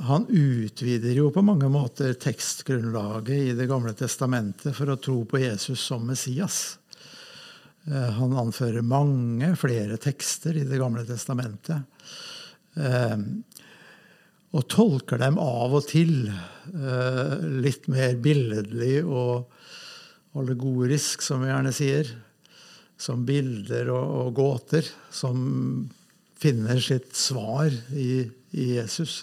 Han 0.06 0.26
utvider 0.28 1.14
jo 1.16 1.30
på 1.32 1.44
mange 1.46 1.68
måter 1.72 2.16
tekstgrunnlaget 2.20 3.52
i 3.52 3.54
Det 3.56 3.68
gamle 3.70 3.94
testamentet 3.96 4.74
for 4.76 4.90
å 4.90 4.98
tro 5.00 5.22
på 5.24 5.40
Jesus 5.40 5.80
som 5.80 6.04
Messias. 6.06 6.78
Han 7.86 8.36
anfører 8.36 8.84
mange 8.84 9.54
flere 9.56 9.96
tekster 10.02 10.58
i 10.60 10.66
Det 10.68 10.80
gamle 10.80 11.06
testamentet. 11.08 11.86
Og 14.50 14.66
tolker 14.66 15.20
dem 15.20 15.38
av 15.38 15.76
og 15.78 15.86
til 15.90 16.26
litt 17.62 17.86
mer 17.90 18.16
billedlig 18.22 19.00
og 19.04 19.46
allegorisk, 20.38 21.22
som 21.22 21.44
vi 21.44 21.50
gjerne 21.50 21.72
sier. 21.74 22.10
Som 23.00 23.24
bilder 23.28 23.92
og, 23.94 24.10
og 24.24 24.34
gåter 24.36 24.86
som 25.14 25.88
finner 26.40 26.80
sitt 26.82 27.14
svar 27.16 27.70
i, 27.96 28.26
i 28.56 28.66
Jesus. 28.76 29.22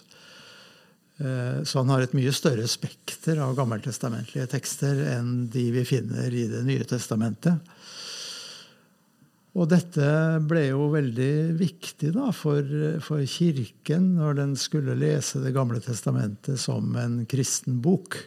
Så 1.18 1.82
han 1.82 1.90
har 1.90 2.04
et 2.06 2.14
mye 2.14 2.34
større 2.36 2.68
spekter 2.70 3.40
av 3.42 3.56
gammeltestamentlige 3.58 4.50
tekster 4.52 5.00
enn 5.16 5.48
de 5.50 5.64
vi 5.74 5.86
finner 5.88 6.30
i 6.30 6.46
Det 6.52 6.62
nye 6.66 6.86
testamentet. 6.86 7.58
Og 9.58 9.66
dette 9.72 10.08
ble 10.46 10.68
jo 10.70 10.88
veldig 10.94 11.58
viktig 11.58 12.12
da, 12.14 12.30
for, 12.36 12.62
for, 13.02 13.24
Kirken 13.26 14.12
når 14.20 14.38
den 14.38 14.58
skulle 14.60 14.98
lese 14.98 15.42
Det 15.42 15.54
gamle 15.56 15.82
testamentet 15.82 16.62
som 16.62 16.94
en 17.00 17.24
kristen 17.30 17.80
bok. 17.82 18.20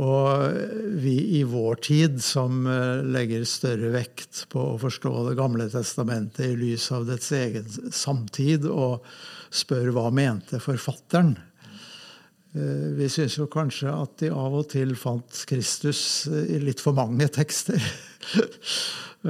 Og 0.00 0.56
vi 1.02 1.14
i 1.38 1.42
vår 1.46 1.80
tid, 1.86 2.18
som 2.22 2.66
legger 3.10 3.46
større 3.46 3.90
vekt 3.94 4.44
på 4.50 4.62
å 4.72 4.78
forstå 4.82 5.12
Det 5.28 5.36
gamle 5.38 5.66
testamentet 5.70 6.46
i 6.46 6.58
lys 6.58 6.90
av 6.94 7.06
dets 7.10 7.30
egen 7.38 7.70
samtid, 7.94 8.66
og 8.66 9.06
spør 9.54 9.94
hva 9.94 10.08
mente 10.14 10.62
forfatteren. 10.62 11.36
Vi 12.52 13.06
syns 13.12 13.36
jo 13.38 13.46
kanskje 13.50 13.92
at 13.94 14.16
de 14.18 14.30
av 14.34 14.54
og 14.58 14.66
til 14.72 14.96
fant 14.98 15.42
Kristus 15.46 16.26
i 16.26 16.58
litt 16.58 16.80
for 16.82 16.96
mange 16.96 17.28
tekster. 17.30 17.78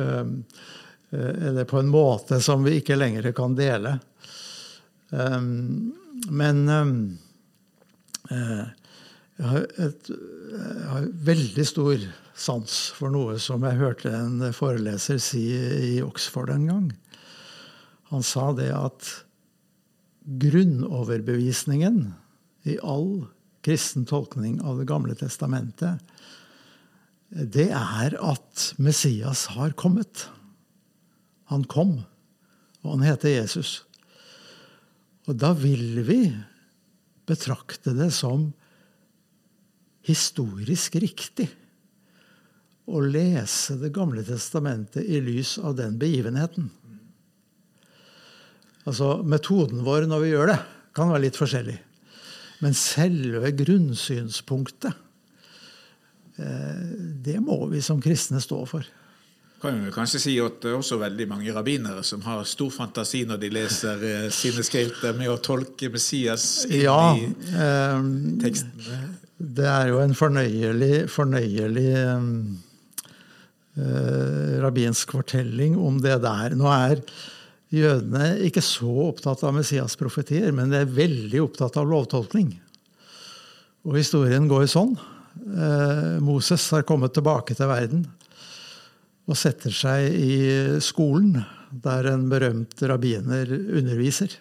Eller 1.10 1.66
på 1.68 1.82
en 1.82 1.90
måte 1.92 2.38
som 2.40 2.64
vi 2.64 2.78
ikke 2.80 2.96
lenger 2.96 3.28
kan 3.36 3.52
dele. 3.58 3.98
Men 5.12 6.62
jeg 8.30 9.48
har, 9.50 9.68
et, 9.84 10.10
jeg 10.10 10.88
har 10.94 11.12
veldig 11.28 11.66
stor 11.68 12.08
sans 12.40 12.78
for 12.96 13.12
noe 13.12 13.36
som 13.42 13.64
jeg 13.68 13.80
hørte 13.80 14.12
en 14.16 14.40
foreleser 14.56 15.20
si 15.20 15.44
i 15.52 16.00
Oxford 16.04 16.52
en 16.54 16.66
gang. 16.70 16.88
Han 18.10 18.24
sa 18.26 18.50
det 18.56 18.70
at 18.74 19.10
grunnoverbevisningen 20.40 22.02
i 22.68 22.76
all 22.82 23.26
kristen 23.64 24.06
tolkning 24.08 24.60
av 24.60 24.78
Det 24.78 24.88
gamle 24.88 25.14
testamentet, 25.14 26.00
det 27.30 27.68
er 27.70 28.16
at 28.18 28.70
Messias 28.82 29.46
har 29.54 29.76
kommet. 29.78 30.26
Han 31.52 31.64
kom, 31.64 32.00
og 32.82 32.96
han 32.96 33.06
heter 33.06 33.36
Jesus. 33.36 33.84
Og 35.28 35.36
da 35.38 35.52
vil 35.54 36.02
vi 36.06 36.24
betrakte 37.28 37.94
det 37.94 38.10
som 38.16 38.48
historisk 40.06 40.96
riktig 40.98 41.46
å 42.90 42.98
lese 43.04 43.76
Det 43.78 43.92
gamle 43.94 44.24
testamentet 44.26 45.06
i 45.06 45.20
lys 45.22 45.54
av 45.62 45.76
den 45.78 45.94
begivenheten. 46.00 46.66
Altså, 48.88 49.20
Metoden 49.22 49.84
vår 49.86 50.08
når 50.10 50.24
vi 50.24 50.32
gjør 50.32 50.50
det, 50.50 50.58
kan 50.96 51.12
være 51.12 51.28
litt 51.28 51.38
forskjellig. 51.38 51.76
Men 52.60 52.76
selve 52.76 53.52
grunnsynspunktet, 53.56 55.06
det 57.20 57.36
må 57.44 57.56
vi 57.68 57.82
som 57.84 58.00
kristne 58.00 58.40
stå 58.40 58.58
for. 58.68 58.86
Kan 59.60 59.82
vi 59.84 59.90
kanskje 59.92 60.20
si 60.22 60.34
at 60.40 60.60
det 60.62 60.70
er 60.70 60.78
også 60.78 60.96
veldig 61.02 61.26
mange 61.28 61.52
rabbinere 61.52 62.04
som 62.06 62.22
har 62.24 62.46
stor 62.48 62.70
fantasi 62.72 63.26
når 63.28 63.42
de 63.42 63.50
leser 63.52 64.04
sine 64.32 64.64
skrifter 64.64 65.12
med 65.18 65.28
å 65.28 65.40
tolke 65.44 65.90
Messias 65.92 66.64
inn 66.68 66.86
ja, 66.86 67.00
i 67.12 67.28
teksten. 68.40 69.18
Det 69.40 69.64
er 69.64 69.88
jo 69.88 70.00
en 70.04 70.12
fornøyelig, 70.16 71.08
fornøyelig 71.08 71.92
eh, 71.96 72.24
rabbinsk 74.60 75.14
fortelling 75.16 75.78
om 75.80 76.00
det 76.04 76.18
der. 76.24 76.56
Nå 76.56 76.68
er 76.68 77.00
jødene 77.74 78.32
ikke 78.46 78.62
så 78.64 78.90
opptatt 79.06 79.44
av 79.46 79.54
Messias-profetier, 79.56 80.50
men 80.54 80.72
de 80.72 80.82
er 80.82 80.90
veldig 80.90 81.44
opptatt 81.44 81.78
av 81.80 81.88
lovtolkning. 81.90 82.52
Og 83.86 83.96
historien 83.96 84.48
går 84.50 84.66
sånn. 84.70 84.96
Eh, 85.40 86.18
Moses 86.24 86.66
har 86.74 86.86
kommet 86.88 87.14
tilbake 87.16 87.54
til 87.56 87.70
verden 87.70 88.04
og 89.30 89.38
setter 89.38 89.70
seg 89.70 90.10
i 90.10 90.36
skolen, 90.82 91.38
der 91.70 92.08
en 92.10 92.26
berømt 92.32 92.80
rabbiner 92.82 93.46
underviser. 93.78 94.32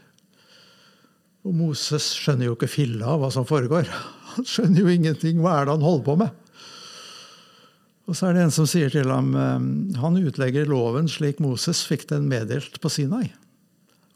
Og 1.46 1.54
Moses 1.56 2.08
skjønner 2.18 2.50
jo 2.50 2.56
ikke 2.58 2.72
filla 2.72 3.14
av 3.14 3.22
hva 3.22 3.30
som 3.34 3.46
foregår. 3.48 3.86
Han 4.34 4.48
skjønner 4.50 4.82
jo 4.82 4.94
ingenting. 4.94 5.44
Hva 5.44 5.60
er 5.60 5.68
det 5.68 5.76
han 5.78 5.86
holder 5.86 6.06
på 6.08 6.16
med? 6.24 6.49
Og 8.10 8.16
så 8.18 8.26
er 8.30 8.34
det 8.40 8.42
en 8.48 8.52
som 8.56 8.66
sier 8.70 8.90
til 8.90 9.06
ham 9.14 9.34
han 10.02 10.16
utlegger 10.18 10.66
loven 10.70 11.06
slik 11.12 11.38
Moses 11.44 11.84
fikk 11.86 12.08
den 12.10 12.26
meddelt 12.32 12.80
på 12.82 12.90
Sinai. 12.90 13.28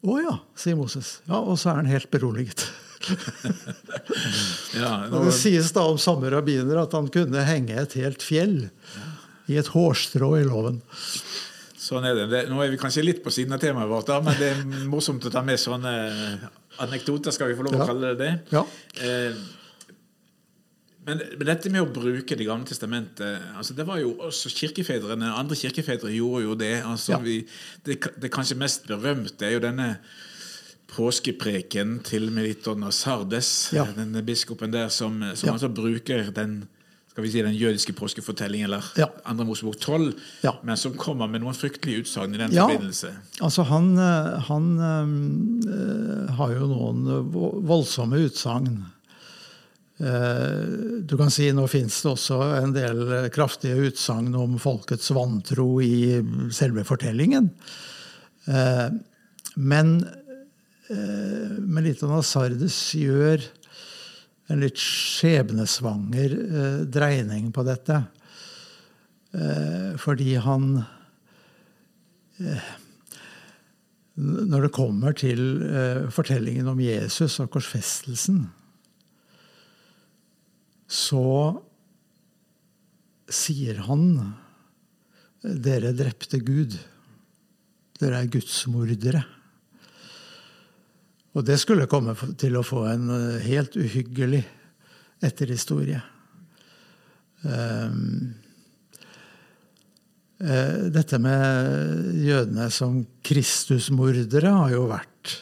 Å 0.04 0.16
ja, 0.20 0.34
sier 0.60 0.76
Moses. 0.76 1.20
Ja, 1.30 1.38
Og 1.40 1.56
så 1.62 1.70
er 1.72 1.78
han 1.84 1.92
helt 1.92 2.10
beroliget. 2.12 2.66
Ja, 4.74 4.92
Og 5.12 5.28
det 5.28 5.34
sies 5.38 5.72
da 5.76 5.84
om 5.92 5.98
samme 6.02 6.30
rabbiner 6.34 6.80
at 6.84 6.94
han 6.98 7.10
kunne 7.14 7.44
henge 7.46 7.76
et 7.84 7.94
helt 8.00 8.24
fjell 8.26 8.70
i 9.52 9.58
et 9.60 9.70
hårstrå 9.74 10.30
i 10.40 10.46
loven. 10.48 10.80
Sånn 11.84 12.06
er 12.08 12.16
det. 12.16 12.28
det. 12.32 12.42
Nå 12.50 12.62
er 12.64 12.72
vi 12.72 12.80
kanskje 12.80 13.04
litt 13.04 13.20
på 13.26 13.32
siden 13.34 13.54
av 13.58 13.60
temaet 13.62 13.90
vårt, 13.92 14.08
da, 14.08 14.22
men 14.24 14.38
det 14.40 14.50
er 14.54 14.62
morsomt 14.90 15.26
å 15.28 15.32
ta 15.34 15.44
med 15.46 15.60
sånne 15.60 15.92
anekdoter, 16.84 17.36
skal 17.36 17.52
vi 17.52 17.58
få 17.60 17.66
lov 17.68 17.76
å 17.76 17.82
Ja. 17.84 17.90
kalle 17.92 18.14
det 18.16 18.20
det. 18.24 18.32
Ja. 18.56 18.64
Eh, 19.04 19.36
men, 21.06 21.22
men 21.38 21.48
dette 21.48 21.70
med 21.70 21.82
å 21.82 21.92
bruke 21.94 22.36
Det 22.38 22.46
gamle 22.48 22.66
testamentet 22.66 23.42
altså 23.58 23.74
Det 23.76 23.86
var 23.88 23.98
jo 24.00 24.14
også 24.24 24.50
kirkefedrene. 24.50 25.32
Andre 25.36 25.56
kirkefedre 25.56 26.12
gjorde 26.16 26.44
jo 26.46 26.56
det. 26.56 26.84
altså 26.86 27.12
Ja. 27.12 27.18
vi, 27.20 27.46
det, 27.86 28.00
det 28.22 28.32
kanskje 28.32 28.56
mest 28.58 28.88
berømte 28.88 29.46
er 29.46 29.52
jo 29.58 29.60
denne 29.60 29.98
påskepreken 30.94 32.00
til 32.06 32.30
Meliton 32.32 32.84
og 32.86 32.94
Sardes. 32.94 33.72
Ja. 33.74 33.86
Denne 33.98 34.22
biskopen 34.26 34.72
der 34.74 34.90
som, 34.94 35.20
som 35.36 35.48
Ja. 35.50 35.54
altså 35.54 35.70
bruker 35.74 36.32
den 36.32 36.68
skal 37.14 37.24
vi 37.24 37.30
si 37.30 37.42
den 37.46 37.54
jødiske 37.54 37.94
påskefortellingen, 37.94 38.66
eller 38.66 38.84
Ja. 38.98 39.06
andre 39.26 39.46
Mosebok 39.46 39.76
12, 39.80 40.14
Ja. 40.44 40.52
men 40.64 40.76
som 40.78 40.94
kommer 40.98 41.28
med 41.30 41.42
noen 41.42 41.54
fryktelige 41.54 42.02
utsagn 42.02 42.34
i 42.34 42.38
den 42.38 42.52
Ja. 42.52 42.66
forbindelse. 42.68 43.12
Altså, 43.42 43.64
han, 43.64 43.98
eh, 43.98 44.40
han 44.48 44.80
øh, 44.80 46.30
har 46.36 46.54
jo 46.54 46.68
noen 46.68 47.06
voldsomme 47.68 48.18
utsagn. 48.26 48.86
Eh, 50.00 51.02
Du 51.06 51.18
kan 51.18 51.30
si 51.32 51.52
nå 51.54 51.68
finnes 51.70 51.96
det 52.02 52.10
også 52.10 52.40
en 52.58 52.74
del 52.74 53.30
kraftige 53.34 53.90
utsagn 53.90 54.34
om 54.38 54.58
folkets 54.62 55.12
vantro 55.14 55.78
i 55.86 56.18
selve 56.54 56.86
fortellingen. 56.88 57.52
Eh, 58.48 58.90
Men 59.56 60.00
eh, 60.90 61.60
Melita 61.62 62.08
Nasardes 62.10 62.78
gjør 62.98 63.44
en 64.50 64.60
litt 64.60 64.82
skjebnesvanger 64.82 66.34
dreining 66.92 67.52
på 67.56 67.64
dette. 67.64 68.02
Fordi 70.04 70.36
han 70.44 70.66
når 74.20 74.66
det 74.68 74.74
kommer 74.76 75.16
til 75.18 75.40
fortellingen 76.14 76.68
om 76.70 76.84
Jesus 76.84 77.40
og 77.42 77.50
korsfestelsen, 77.56 78.44
så 80.94 81.28
sier 83.34 83.80
han 83.88 84.06
dere 85.42 85.94
drepte 85.98 86.40
Gud. 86.44 86.76
Dere 88.00 88.22
er 88.22 88.30
gudsmordere. 88.32 89.24
Og 91.34 91.46
det 91.48 91.58
skulle 91.62 91.90
komme 91.90 92.14
til 92.38 92.60
å 92.60 92.66
få 92.66 92.86
en 92.92 93.10
eh, 93.10 93.46
helt 93.48 93.76
uhyggelig 93.80 94.44
etterhistorie. 95.24 96.02
Um, 97.44 98.34
dette 100.44 101.18
med 101.24 102.24
jødene 102.24 102.66
som 102.72 102.98
Kristusmordere 103.24 104.52
har 104.52 104.72
jo 104.74 104.82
vært 104.90 105.34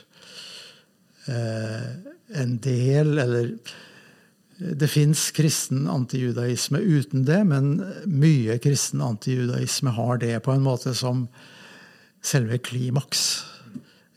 uh, 1.25 1.85
en 2.41 2.55
del, 2.61 3.15
eller 3.21 3.51
det 4.61 4.87
fins 4.87 5.31
kristen 5.33 5.87
antijudaisme 5.89 6.77
uten 6.77 7.25
det, 7.25 7.39
men 7.49 7.73
mye 8.05 8.59
kristen 8.61 9.01
antijudaisme 9.01 9.93
har 9.95 10.21
det 10.21 10.35
på 10.45 10.53
en 10.53 10.65
måte 10.65 10.93
som 10.97 11.25
selve 12.21 12.59
klimaks 12.61 13.23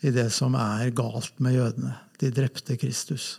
i 0.05 0.13
det 0.13 0.29
som 0.37 0.57
er 0.59 0.93
galt 0.97 1.39
med 1.41 1.57
jødene. 1.57 1.95
De 2.21 2.29
drepte 2.35 2.77
Kristus. 2.77 3.39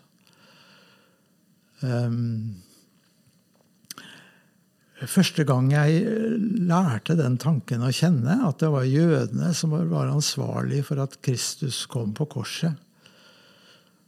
Um, 1.86 2.56
første 5.06 5.46
gang 5.46 5.70
jeg 5.76 6.02
lærte 6.66 7.18
den 7.20 7.38
tanken 7.38 7.86
å 7.86 7.94
kjenne, 7.94 8.40
at 8.50 8.64
det 8.64 8.72
var 8.74 8.90
jødene 8.90 9.54
som 9.54 9.78
var 9.78 10.10
ansvarlig 10.10 10.82
for 10.90 11.06
at 11.06 11.20
Kristus 11.22 11.84
kom 11.92 12.18
på 12.18 12.26
korset, 12.34 12.74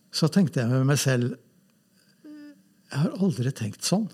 så 0.10 0.32
tenkte 0.34 0.64
jeg 0.64 0.74
med 0.74 0.88
meg 0.90 0.98
selv 0.98 1.38
jeg 2.88 3.04
har 3.04 3.18
aldri 3.20 3.52
tenkt 3.52 3.84
sånn. 3.88 4.08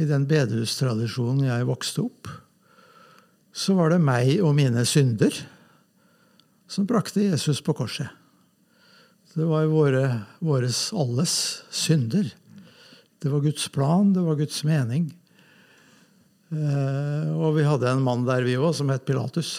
I 0.00 0.08
den 0.08 0.24
bedehustradisjonen 0.26 1.46
jeg 1.46 1.68
vokste 1.68 2.06
opp, 2.06 2.30
så 3.52 3.76
var 3.76 3.92
det 3.92 4.00
meg 4.02 4.40
og 4.40 4.54
mine 4.56 4.84
synder 4.88 5.36
som 6.72 6.88
brakte 6.88 7.24
Jesus 7.26 7.60
på 7.64 7.74
korset. 7.76 8.08
Det 9.32 9.44
var 9.48 9.68
våre, 9.72 10.06
våres 10.44 10.90
alles 10.96 11.34
synder. 11.72 12.26
Det 13.20 13.30
var 13.32 13.44
Guds 13.44 13.68
plan, 13.72 14.12
det 14.12 14.24
var 14.24 14.36
Guds 14.40 14.64
mening. 14.68 15.06
Eh, 16.52 17.28
og 17.32 17.56
vi 17.56 17.64
hadde 17.64 17.88
en 17.88 18.02
mann 18.04 18.26
der, 18.28 18.44
vi 18.44 18.58
òg, 18.60 18.74
som 18.76 18.90
het 18.92 19.06
Pilatus. 19.08 19.54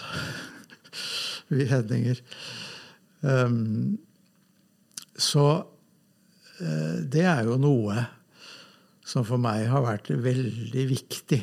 vi 1.53 1.65
hedninger. 1.69 2.21
Um, 3.21 3.97
så 5.15 5.63
det 7.13 7.25
er 7.27 7.43
jo 7.47 7.57
noe 7.59 8.05
som 9.03 9.25
for 9.27 9.41
meg 9.41 9.67
har 9.71 9.83
vært 9.83 10.09
veldig 10.23 10.85
viktig 10.89 11.41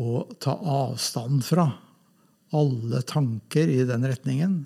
å 0.00 0.24
ta 0.42 0.56
avstand 0.58 1.44
fra. 1.46 1.68
Alle 2.54 3.02
tanker 3.06 3.70
i 3.70 3.82
den 3.86 4.06
retningen. 4.06 4.56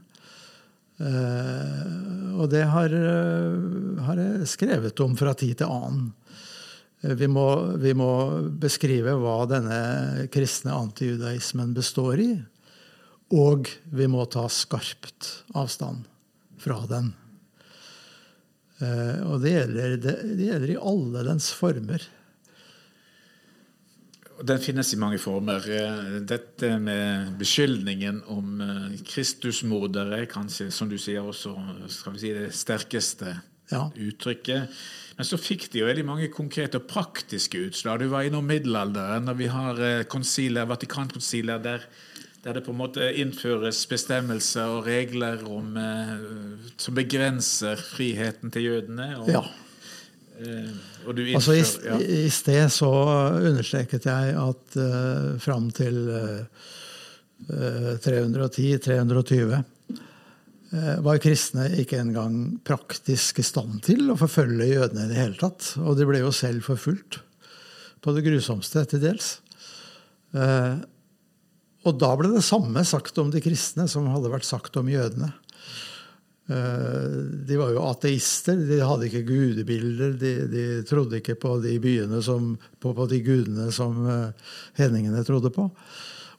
Eh, 0.98 2.38
og 2.40 2.48
det 2.50 2.64
har, 2.72 2.92
eh, 2.92 4.04
har 4.04 4.16
jeg 4.16 4.48
skrevet 4.50 5.00
om 5.04 5.16
fra 5.16 5.34
tid 5.34 5.58
til 5.58 5.70
annen. 5.70 6.12
Vi 6.98 7.28
må, 7.30 7.78
vi 7.78 7.92
må 7.94 8.50
beskrive 8.58 9.14
hva 9.20 9.46
denne 9.46 10.26
kristne 10.34 10.74
antijudaismen 10.74 11.70
består 11.76 12.18
i. 12.18 12.32
Og 13.30 13.68
vi 13.92 14.08
må 14.10 14.24
ta 14.26 14.48
skarpt 14.50 15.44
avstand 15.54 16.08
fra 16.58 16.80
den. 16.90 17.12
Eh, 18.78 19.18
og 19.26 19.42
det 19.42 19.56
gjelder, 19.56 19.96
det, 19.98 20.14
det 20.38 20.48
gjelder, 20.52 20.72
i 20.74 20.78
alle 20.90 21.24
dens 21.26 21.50
former. 21.56 22.04
Den 24.48 24.60
finnes 24.62 24.92
i 24.94 25.00
mange 25.00 25.18
former. 25.18 25.64
Eh, 25.66 26.18
dette 26.28 26.76
med 26.82 27.34
beskyldningen 27.40 28.22
om 28.30 28.62
eh, 28.62 28.98
Kristusmordere 29.08 30.22
kanskje, 30.30 30.70
som 30.74 30.90
du 30.90 30.98
sier, 31.00 31.26
også 31.26 31.56
skal 31.90 32.14
vi 32.14 32.22
si, 32.22 32.34
det 32.36 32.52
sterkeste 32.54 33.34
ja. 33.72 33.82
uttrykket. 33.90 34.78
Men 35.18 35.26
så 35.26 35.40
fikk 35.42 35.66
de 35.72 35.82
jo 35.82 35.88
veldig 35.88 36.06
mange 36.06 36.30
konkrete 36.30 36.78
og 36.78 36.86
praktiske 36.86 37.64
utslag. 37.66 37.98
Du 37.98 38.12
var 38.12 38.28
innom 38.28 38.46
middelalderen, 38.46 39.26
og 39.26 39.40
vi 39.40 39.50
har 39.50 40.06
konsiler, 40.06 40.70
Vatikankonsiler 40.70 41.58
der 41.64 41.88
der 42.44 42.58
det 42.58 42.64
på 42.66 42.72
en 42.72 42.80
måte 42.80 43.08
innføres 43.18 43.80
bestemmelser 43.90 44.78
og 44.78 44.86
regler 44.86 45.42
om, 45.48 45.76
eh, 45.76 46.12
som 46.78 46.94
begrenser 46.94 47.80
friheten 47.82 48.52
til 48.54 48.68
jødene. 48.68 49.08
Og, 49.18 49.30
ja. 49.32 49.42
Eh, 50.38 50.70
og 51.06 51.18
innfører, 51.18 51.34
altså, 51.34 51.52
i, 51.58 51.64
ja. 51.88 51.98
I 52.24 52.28
sted 52.30 52.70
så 52.72 52.92
understreket 53.50 54.06
jeg 54.06 54.36
at 54.38 54.78
eh, 54.78 55.32
fram 55.42 55.70
til 55.74 55.96
eh, 56.14 56.68
310-320 57.48 59.62
uh, 60.72 60.96
var 61.04 61.20
kristne 61.22 61.68
ikke 61.80 62.00
engang 62.02 62.58
praktisk 62.66 63.38
i 63.38 63.46
stand 63.46 63.78
til 63.86 64.10
å 64.10 64.18
forfølge 64.18 64.72
jødene 64.72 65.06
i 65.06 65.10
det 65.12 65.20
hele 65.20 65.38
tatt. 65.38 65.76
Og 65.78 65.94
de 65.98 66.06
ble 66.08 66.24
jo 66.24 66.32
selv 66.34 66.66
forfulgt 66.66 67.20
på 68.02 68.14
det 68.16 68.24
grusomste 68.26 68.82
til 68.90 69.04
dels. 69.06 69.36
Uh, 70.34 70.82
og 71.88 71.98
da 72.00 72.12
ble 72.18 72.30
det 72.34 72.44
samme 72.46 72.84
sagt 72.86 73.18
om 73.20 73.30
de 73.32 73.42
kristne 73.42 73.88
som 73.90 74.08
hadde 74.12 74.32
vært 74.32 74.46
sagt 74.48 74.76
om 74.80 74.88
jødene. 74.90 75.32
Eh, 76.48 77.08
de 77.44 77.58
var 77.60 77.74
jo 77.74 77.84
ateister, 77.90 78.56
de 78.68 78.80
hadde 78.80 79.08
ikke 79.08 79.26
gudebilder. 79.28 80.14
De, 80.20 80.32
de 80.48 80.64
trodde 80.88 81.20
ikke 81.20 81.36
på 81.40 81.58
de 81.64 81.74
byene 81.82 82.22
som, 82.24 82.54
på, 82.80 82.94
på 82.96 83.08
de 83.10 83.20
gudene 83.24 83.68
som 83.74 83.98
uh, 84.08 84.54
hedningene 84.78 85.24
trodde 85.28 85.52
på. 85.52 85.68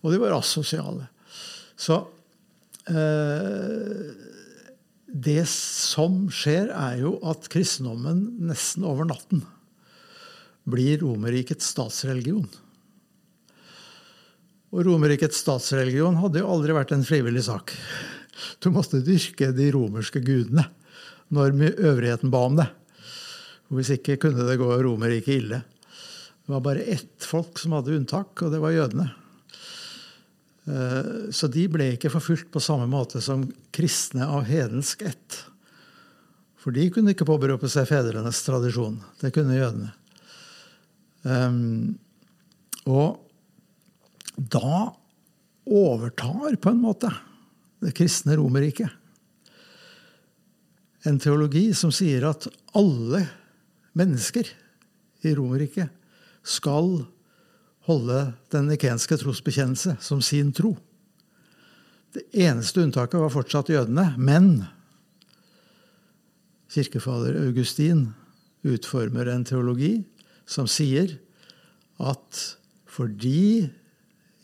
Og 0.02 0.14
de 0.14 0.22
var 0.22 0.38
asosiale. 0.38 1.10
Så 1.80 2.00
eh, 2.90 4.10
Det 5.10 5.44
som 5.52 6.26
skjer, 6.34 6.72
er 6.74 7.04
jo 7.04 7.18
at 7.30 7.50
kristendommen 7.52 8.26
nesten 8.50 8.86
over 8.88 9.08
natten 9.10 9.46
blir 10.70 11.00
Romerrikets 11.02 11.72
statsreligion. 11.74 12.50
Og 14.70 14.86
Romerrikets 14.86 15.40
statsreligion 15.42 16.20
hadde 16.22 16.44
jo 16.44 16.50
aldri 16.54 16.76
vært 16.78 16.94
en 16.94 17.06
frivillig 17.06 17.46
sak. 17.48 17.74
Du 18.62 18.70
måtte 18.74 19.02
dyrke 19.04 19.50
de 19.56 19.72
romerske 19.74 20.22
gudene 20.24 20.68
når 21.34 21.56
øvrigheten 21.78 22.32
ba 22.34 22.44
om 22.48 22.58
det. 22.60 22.68
Hvis 23.74 23.92
ikke 23.98 24.18
kunne 24.22 24.46
det 24.48 24.58
gå 24.62 24.70
Romerriket 24.82 25.42
ille. 25.44 25.62
Det 25.62 26.54
var 26.56 26.64
bare 26.66 26.86
ett 26.90 27.26
folk 27.26 27.60
som 27.62 27.76
hadde 27.78 27.94
unntak, 27.94 28.34
og 28.42 28.54
det 28.54 28.62
var 28.62 28.74
jødene. 28.74 29.06
Eh, 30.66 31.10
så 31.34 31.50
de 31.50 31.68
ble 31.70 31.92
ikke 31.94 32.10
forfulgt 32.14 32.50
på 32.54 32.62
samme 32.64 32.88
måte 32.90 33.22
som 33.22 33.46
kristne 33.76 34.26
av 34.26 34.48
hedensk 34.50 35.06
ett. 35.06 35.38
For 36.60 36.76
de 36.76 36.90
kunne 36.94 37.14
ikke 37.14 37.28
påberope 37.30 37.70
seg 37.72 37.88
fedrenes 37.90 38.42
tradisjon. 38.46 38.98
Det 39.22 39.32
kunne 39.36 39.58
jødene. 39.60 39.94
Um, 41.24 41.98
og 42.88 43.29
da 44.40 44.90
overtar 45.70 46.56
på 46.62 46.72
en 46.72 46.82
måte 46.82 47.12
det 47.84 47.94
kristne 47.98 48.38
Romerriket 48.40 48.90
en 51.08 51.20
teologi 51.20 51.70
som 51.78 51.92
sier 51.96 52.26
at 52.28 52.48
alle 52.78 53.24
mennesker 53.98 54.48
i 55.24 55.34
Romerriket 55.36 55.92
skal 56.44 57.06
holde 57.88 58.20
den 58.54 58.70
nikenske 58.70 59.18
trosbekjennelse 59.20 59.98
som 60.04 60.22
sin 60.24 60.52
tro. 60.56 60.76
Det 62.14 62.26
eneste 62.42 62.84
unntaket 62.84 63.22
var 63.22 63.34
fortsatt 63.34 63.72
jødene, 63.72 64.12
men 64.18 64.66
kirkefader 66.74 67.38
Augustin 67.46 68.10
utformer 68.68 69.30
en 69.32 69.46
teologi 69.48 69.94
som 70.50 70.68
sier 70.70 71.16
at 72.02 72.46
fordi 72.90 73.70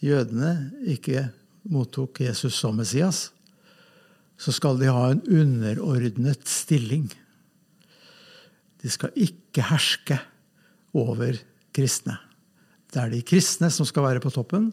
jødene 0.04 0.72
ikke 0.96 1.30
mottok 1.72 2.22
Jesus 2.26 2.58
som 2.60 2.78
Messias, 2.80 3.30
så 4.38 4.52
skal 4.52 4.80
de 4.80 4.92
ha 4.92 5.10
en 5.12 5.24
underordnet 5.32 6.48
stilling. 6.50 7.08
De 8.84 8.92
skal 8.92 9.16
ikke 9.16 9.64
herske 9.72 10.20
over 10.96 11.40
kristne. 11.76 12.18
Det 12.92 13.02
er 13.02 13.12
de 13.12 13.24
kristne 13.28 13.72
som 13.74 13.88
skal 13.88 14.06
være 14.06 14.24
på 14.24 14.32
toppen. 14.36 14.70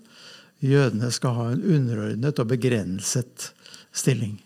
Jødene 0.63 1.11
skal 1.15 1.37
ha 1.39 1.47
en 1.51 1.63
underordnet 1.63 2.39
og 2.39 2.51
begrenset 2.51 3.49
stilling. 3.95 4.37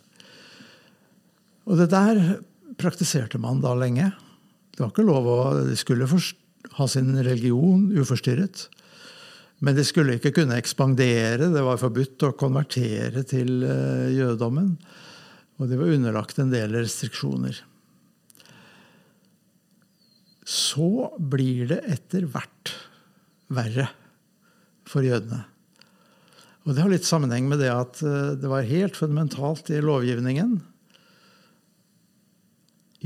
Og 1.67 1.81
det 1.81 1.91
der 1.93 2.39
praktiserte 2.81 3.41
man 3.43 3.61
da 3.65 3.75
lenge. 3.77 4.13
Det 4.73 4.85
var 4.85 4.93
ikke 4.93 5.09
lov 5.09 5.29
å 5.29 5.39
De 5.67 5.77
skulle 5.79 6.09
ha 6.77 6.87
sin 6.91 7.13
religion 7.25 7.89
uforstyrret. 7.97 8.67
Men 9.65 9.77
de 9.77 9.85
skulle 9.89 10.19
ikke 10.19 10.35
kunne 10.37 10.59
ekspandere. 10.61 11.49
Det 11.53 11.65
var 11.65 11.81
forbudt 11.81 12.27
å 12.27 12.35
konvertere 12.37 13.23
til 13.29 13.63
eh, 13.65 14.13
jødedommen. 14.13 14.75
Og 15.57 15.71
de 15.71 15.79
var 15.81 15.95
underlagt 15.95 16.41
en 16.43 16.53
del 16.53 16.77
restriksjoner. 16.77 17.63
Så 20.47 21.09
blir 21.17 21.71
det 21.73 21.81
etter 21.97 22.29
hvert 22.29 22.75
verre 23.49 23.89
for 24.87 25.07
jødene. 25.07 25.47
Og 26.67 26.75
det 26.75 26.83
har 26.83 26.91
litt 26.91 27.07
sammenheng 27.07 27.49
med 27.49 27.63
det 27.63 27.73
at 27.73 28.03
eh, 28.05 28.37
det 28.37 28.51
var 28.53 28.69
helt 28.69 28.99
fundamentalt 28.99 29.73
i 29.73 29.81
lovgivningen. 29.81 30.59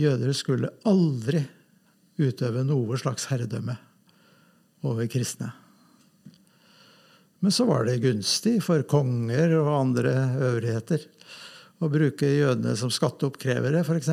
Jøder 0.01 0.35
skulle 0.35 0.75
aldri 0.89 1.45
utøve 2.21 2.67
noe 2.67 2.99
slags 3.01 3.29
herredømme 3.31 3.79
over 4.87 5.07
kristne. 5.13 5.53
Men 7.41 7.55
så 7.55 7.65
var 7.69 7.87
det 7.89 8.03
gunstig 8.03 8.59
for 8.65 8.85
konger 8.89 9.55
og 9.63 9.71
andre 9.73 10.13
øvrigheter 10.51 11.07
å 11.81 11.89
bruke 11.89 12.29
jødene 12.29 12.75
som 12.77 12.93
skatteoppkrevere, 12.93 13.81
f.eks. 13.81 14.11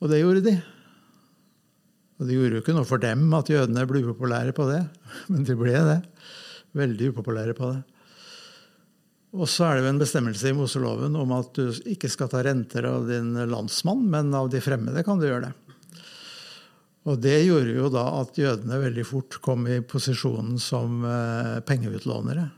Og 0.00 0.08
det 0.12 0.22
gjorde 0.22 0.44
de. 0.46 0.54
Og 2.16 2.28
det 2.28 2.38
gjorde 2.38 2.56
jo 2.56 2.62
ikke 2.64 2.76
noe 2.76 2.88
for 2.88 3.02
dem 3.02 3.26
at 3.36 3.50
jødene 3.52 3.84
ble 3.88 4.00
upopulære 4.06 4.56
på 4.56 4.70
det, 4.70 4.80
men 5.32 5.44
de 5.44 5.58
ble 5.58 5.76
det. 5.90 6.00
Veldig 6.76 7.12
upopulære 7.12 7.56
på 7.56 7.74
det. 7.74 7.82
Og 9.36 9.48
så 9.52 9.66
er 9.66 9.76
det 9.76 9.84
jo 9.84 9.92
en 9.92 10.00
bestemmelse 10.00 10.48
i 10.48 10.56
Moseloven 10.56 11.16
om 11.20 11.32
at 11.36 11.58
du 11.58 11.68
ikke 11.92 12.08
skal 12.08 12.30
ta 12.32 12.40
renter 12.46 12.86
av 12.88 13.04
din 13.10 13.34
landsmann, 13.50 14.06
men 14.08 14.32
av 14.36 14.48
de 14.52 14.62
fremmede 14.64 15.04
kan 15.04 15.20
du 15.20 15.26
gjøre 15.28 15.50
det. 15.50 15.65
Og 17.06 17.18
det 17.22 17.36
gjorde 17.46 17.74
jo 17.76 17.88
da 17.92 18.04
at 18.20 18.38
jødene 18.38 18.80
veldig 18.82 19.04
fort 19.06 19.38
kom 19.44 19.66
i 19.70 19.78
posisjonen 19.86 20.58
som 20.62 21.04
eh, 21.06 21.58
pengeutlånere. 21.66 22.48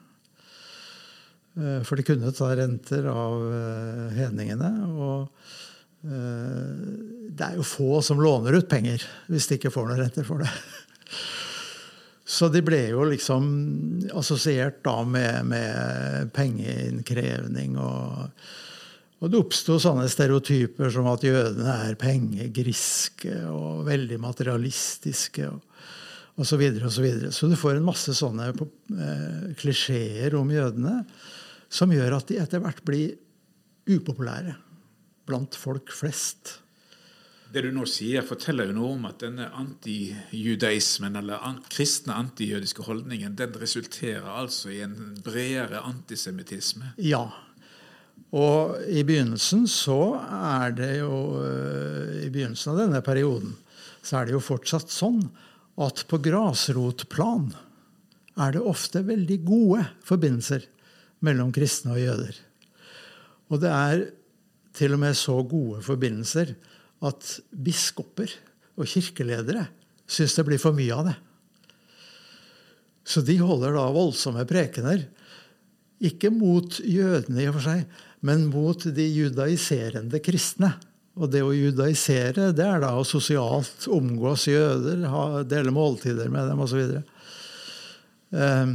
Eh, 1.58 1.80
for 1.84 2.00
de 2.00 2.06
kunne 2.08 2.32
ta 2.32 2.48
renter 2.56 3.10
av 3.12 3.44
eh, 3.52 4.06
hedningene. 4.22 4.72
Og 4.88 5.56
det 5.98 7.42
er 7.42 7.56
jo 7.58 7.64
få 7.66 7.96
som 8.06 8.20
låner 8.22 8.54
ut 8.54 8.68
penger 8.70 9.02
hvis 9.26 9.48
de 9.50 9.56
ikke 9.58 9.72
får 9.74 9.88
noen 9.88 9.98
renter 10.04 10.24
for 10.24 10.44
det. 10.44 10.50
Så 12.38 12.46
de 12.54 12.62
ble 12.62 12.78
jo 12.92 13.02
liksom 13.10 13.48
assosiert 14.16 14.78
da 14.86 15.00
med, 15.02 15.50
med 15.50 16.30
pengeinnkrevning 16.36 17.74
og 17.82 18.30
og 19.18 19.30
det 19.30 19.38
oppsto 19.40 19.78
sånne 19.82 20.06
stereotyper 20.10 20.92
som 20.94 21.08
at 21.10 21.24
jødene 21.26 21.72
er 21.88 21.96
pengegriske 21.98 23.40
og 23.50 23.86
veldig 23.88 24.20
materialistiske. 24.22 25.48
og 25.48 25.64
og 26.38 26.46
så, 26.46 26.54
videre, 26.54 26.86
og 26.86 26.92
så, 26.94 27.02
videre. 27.02 27.32
så 27.34 27.48
du 27.50 27.56
får 27.58 27.80
en 27.80 27.86
masse 27.88 28.12
sånne 28.14 28.52
eh, 28.54 29.48
klisjeer 29.58 30.36
om 30.38 30.52
jødene 30.54 31.00
som 31.66 31.90
gjør 31.90 32.14
at 32.20 32.30
de 32.30 32.38
etter 32.38 32.62
hvert 32.62 32.78
blir 32.86 33.16
upopulære 33.90 34.54
blant 35.26 35.58
folk 35.58 35.90
flest. 35.92 36.60
Det 37.50 37.64
du 37.64 37.72
nå 37.72 37.88
sier, 37.88 38.22
forteller 38.28 38.68
jo 38.68 38.76
noe 38.76 38.92
om 38.94 39.08
at 39.08 39.22
denne 39.24 39.48
antijudaismen, 39.56 41.16
eller 41.16 41.42
an 41.42 41.62
kristne 41.72 42.14
antijødiske 42.20 42.84
holdningen, 42.84 43.34
den 43.40 43.58
resulterer 43.58 44.28
altså 44.28 44.70
i 44.72 44.82
en 44.84 45.16
bredere 45.24 45.80
antisemittisme? 45.88 46.92
Ja, 47.00 47.24
og 48.36 48.76
i 48.92 49.04
begynnelsen 49.08 49.64
så 49.70 50.18
er 50.20 50.74
det 50.76 50.90
jo 50.98 51.38
eh, 51.40 52.26
I 52.26 52.28
begynnelsen 52.28 52.74
av 52.74 52.82
denne 52.82 53.00
perioden 53.04 53.54
så 54.04 54.18
er 54.18 54.28
det 54.28 54.36
jo 54.36 54.42
fortsatt 54.44 54.92
sånn 54.92 55.22
at 55.80 56.04
på 56.10 56.18
grasrotplan 56.22 57.50
er 58.38 58.54
det 58.54 58.62
ofte 58.62 59.02
veldig 59.06 59.38
gode 59.46 59.84
forbindelser 60.06 60.64
mellom 61.24 61.50
kristne 61.54 61.96
og 61.96 62.02
jøder. 62.02 62.36
Og 63.50 63.62
det 63.62 63.72
er 63.72 64.04
til 64.78 64.94
og 64.94 65.02
med 65.02 65.16
så 65.18 65.38
gode 65.48 65.80
forbindelser 65.86 66.52
at 67.08 67.30
biskoper 67.50 68.30
og 68.78 68.86
kirkeledere 68.90 69.66
syns 70.08 70.36
det 70.38 70.46
blir 70.46 70.62
for 70.62 70.76
mye 70.76 70.94
av 70.94 71.08
det. 71.10 71.16
Så 73.08 73.22
de 73.24 73.38
holder 73.40 73.74
da 73.74 73.86
voldsomme 73.94 74.44
prekener. 74.48 75.06
Ikke 76.04 76.30
mot 76.30 76.78
jødene 76.84 77.42
i 77.42 77.48
og 77.48 77.56
for 77.56 77.66
seg, 77.70 77.86
men 78.20 78.48
mot 78.50 78.84
de 78.94 79.06
judaiserende 79.06 80.20
kristne. 80.24 80.72
Og 81.18 81.30
det 81.32 81.42
å 81.42 81.54
judaisere, 81.54 82.52
det 82.54 82.64
er 82.64 82.82
da 82.84 82.92
å 82.94 83.06
sosialt 83.06 83.88
omgås 83.90 84.46
jøder, 84.50 85.02
ha, 85.10 85.42
dele 85.42 85.74
måltider 85.74 86.30
med 86.30 86.46
dem 86.50 86.62
osv. 86.62 87.00
Um, 88.30 88.74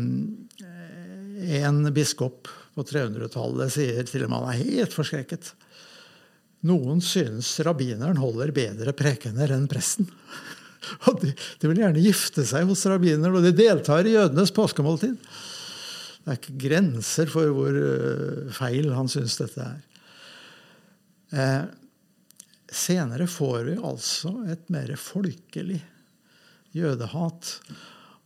en 1.43 1.85
biskop 1.95 2.49
på 2.73 2.83
300-tallet 2.89 3.71
sier 3.71 4.07
til 4.09 4.25
og 4.25 4.33
med 4.33 4.41
han 4.41 4.51
er 4.51 4.63
helt 4.63 4.95
forskrekket. 4.95 5.53
Noen 6.67 7.01
synes 7.03 7.51
rabbineren 7.63 8.19
holder 8.19 8.53
bedre 8.55 8.95
prekener 8.95 9.51
enn 9.55 9.69
presten. 9.71 10.07
Og 11.07 11.19
de, 11.21 11.31
de, 11.31 11.67
vil 11.69 11.79
gjerne 11.79 12.03
gifte 12.03 12.43
seg 12.47 12.67
hos 12.67 12.81
rabbineren, 12.91 13.37
og 13.37 13.45
de 13.45 13.53
deltar 13.55 14.03
i 14.07 14.17
jødenes 14.17 14.51
påskemåltid. 14.55 15.15
Det 16.23 16.31
er 16.31 16.39
ikke 16.39 16.59
grenser 16.69 17.31
for 17.31 17.51
hvor 17.51 17.75
eh, 17.75 18.51
feil 18.55 18.93
han 18.95 19.09
syns 19.11 19.35
dette 19.41 19.63
er. 19.63 19.81
Eh, 21.35 21.63
senere 22.71 23.27
får 23.27 23.57
vi 23.67 23.73
altså 23.75 24.37
et 24.53 24.69
mer 24.71 24.93
folkelig 24.99 25.81
jødehat. 26.73 27.57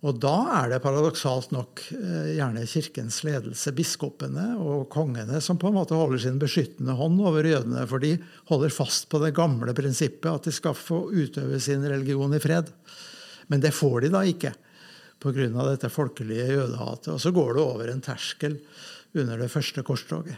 Og 0.05 0.19
da 0.21 0.36
er 0.60 0.69
det 0.69 0.81
paradoksalt 0.83 1.49
nok 1.55 1.81
eh, 1.95 2.36
gjerne 2.38 2.67
kirkens 2.69 3.23
ledelse, 3.25 3.73
biskopene 3.73 4.51
og 4.62 4.86
kongene, 4.93 5.41
som 5.41 5.57
på 5.57 5.71
en 5.71 5.79
måte 5.79 5.97
holder 5.97 6.21
sin 6.21 6.38
beskyttende 6.41 6.93
hånd 6.99 7.17
over 7.25 7.49
jødene. 7.49 7.88
For 7.89 8.03
de 8.03 8.13
holder 8.51 8.77
fast 8.77 9.10
på 9.10 9.23
det 9.25 9.33
gamle 9.38 9.73
prinsippet 9.77 10.29
at 10.29 10.45
de 10.45 10.53
skal 10.53 10.77
få 10.77 11.07
utøve 11.10 11.57
sin 11.63 11.81
religion 11.81 12.38
i 12.38 12.43
fred. 12.43 12.69
Men 13.49 13.63
det 13.63 13.73
får 13.73 14.05
de 14.05 14.13
da 14.13 14.21
ikke 14.27 14.53
pga. 15.21 15.47
dette 15.69 15.89
folkelige 15.89 16.47
jødehatet. 16.53 17.13
Og 17.13 17.21
så 17.21 17.32
går 17.32 17.56
det 17.56 17.63
over 17.63 17.91
en 17.91 18.03
terskel 18.03 18.60
under 19.17 19.38
det 19.38 19.51
første 19.51 19.84
korstoget. 19.84 20.38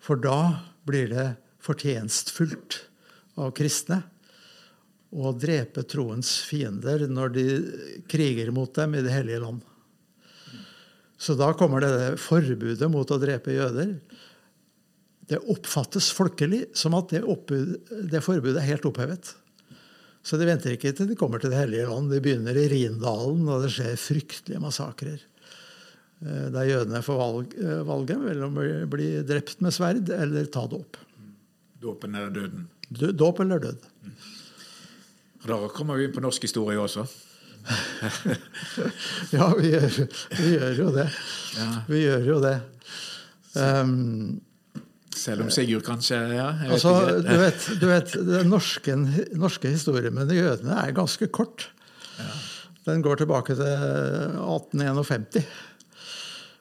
For 0.00 0.16
da 0.16 0.64
blir 0.88 1.10
det 1.12 1.26
fortjenstfullt 1.60 2.80
av 3.40 3.52
kristne 3.56 4.00
å 5.10 5.32
drepe 5.34 5.82
troens 5.90 6.38
fiender 6.46 7.04
når 7.10 7.34
de 7.34 7.46
kriger 8.10 8.52
mot 8.54 8.72
dem 8.74 8.94
i 8.94 9.02
Det 9.02 9.12
hellige 9.12 9.42
land. 9.42 9.60
Så 11.20 11.34
da 11.36 11.50
kommer 11.52 11.84
det 11.84 12.16
forbudet 12.22 12.88
mot 12.88 13.10
å 13.10 13.20
drepe 13.20 13.52
jøder. 13.52 13.98
Det 15.28 15.38
oppfattes 15.52 16.08
folkelig 16.16 16.70
som 16.72 16.96
at 16.96 17.12
det, 17.12 17.20
det 18.08 18.22
forbudet 18.24 18.62
er 18.62 18.70
helt 18.70 18.88
opphevet. 18.88 19.34
Så 20.22 20.36
de 20.36 20.48
venter 20.48 20.74
ikke 20.76 20.92
til 20.96 21.08
de 21.08 21.16
kommer 21.18 21.40
til 21.40 21.52
Det 21.52 21.60
hellige 21.62 21.88
land. 21.88 22.10
De 22.12 22.20
begynner 22.20 22.56
i 22.56 22.68
Rindalen, 22.68 23.46
og 23.48 23.64
det 23.64 23.72
skjer 23.74 23.96
fryktelige 24.00 24.60
massakrer. 24.62 25.22
Eh, 26.20 26.48
der 26.52 26.68
jødene 26.68 27.00
får 27.02 27.20
valg, 27.20 27.54
eh, 27.56 27.80
valget 27.88 28.20
mellom 28.20 28.58
å 28.60 28.66
bli 28.92 29.08
drept 29.24 29.62
med 29.64 29.72
sverd 29.72 30.10
eller 30.12 30.50
ta 30.52 30.66
dåp. 30.68 31.00
Dåpen 31.80 32.14
eller 32.14 32.30
døden? 32.30 32.68
Dåp 32.90 33.40
eller 33.40 33.58
død. 33.58 33.88
Da 35.46 35.56
kommer 35.72 35.96
vi 35.96 36.04
inn 36.04 36.12
på 36.12 36.20
norsk 36.20 36.42
historie 36.44 36.76
også. 36.76 37.06
ja, 39.36 39.46
vi 39.56 39.70
gjør, 39.72 39.96
vi 40.36 40.50
gjør, 40.52 40.74
jo 40.76 40.90
det. 40.92 41.06
Ja. 41.56 41.68
Vi 41.88 42.02
gjør 42.02 42.28
jo 42.28 42.38
det. 42.44 42.54
Um, 43.56 44.40
selv 45.20 45.44
om 45.44 45.50
Sigurd 45.52 45.84
kanskje 45.86 46.18
ja, 46.32 46.48
altså, 46.70 46.94
du, 47.20 47.34
vet, 47.40 47.66
du 47.80 47.86
vet, 47.90 48.14
Den 48.30 48.48
norske, 48.52 48.96
norske 49.36 49.72
historien 49.72 50.14
med 50.16 50.32
jødene 50.34 50.78
er 50.80 50.96
ganske 50.96 51.28
kort. 51.32 51.68
Ja. 52.16 52.30
Den 52.88 53.04
går 53.04 53.20
tilbake 53.20 53.54
til 53.58 53.68
1851. 53.68 55.44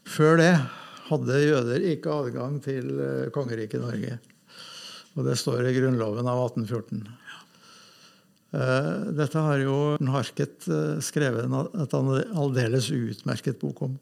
Før 0.10 0.40
det 0.42 0.54
hadde 1.10 1.40
jøder 1.42 1.86
ikke 1.94 2.14
adgang 2.14 2.60
til 2.64 2.92
eh, 3.02 3.30
kongeriket 3.34 3.82
Norge. 3.82 4.20
Og 5.18 5.26
det 5.26 5.38
står 5.42 5.66
i 5.66 5.74
Grunnloven 5.78 6.28
av 6.30 6.44
1814. 6.52 7.02
Eh, 8.50 8.92
dette 9.18 9.46
har 9.46 9.64
jo 9.64 9.80
Harket 10.14 10.68
eh, 10.70 11.00
skrevet 11.06 11.50
et 11.84 11.98
aldeles 11.98 12.92
utmerket 12.94 13.60
bok 13.62 13.84
om. 13.88 13.98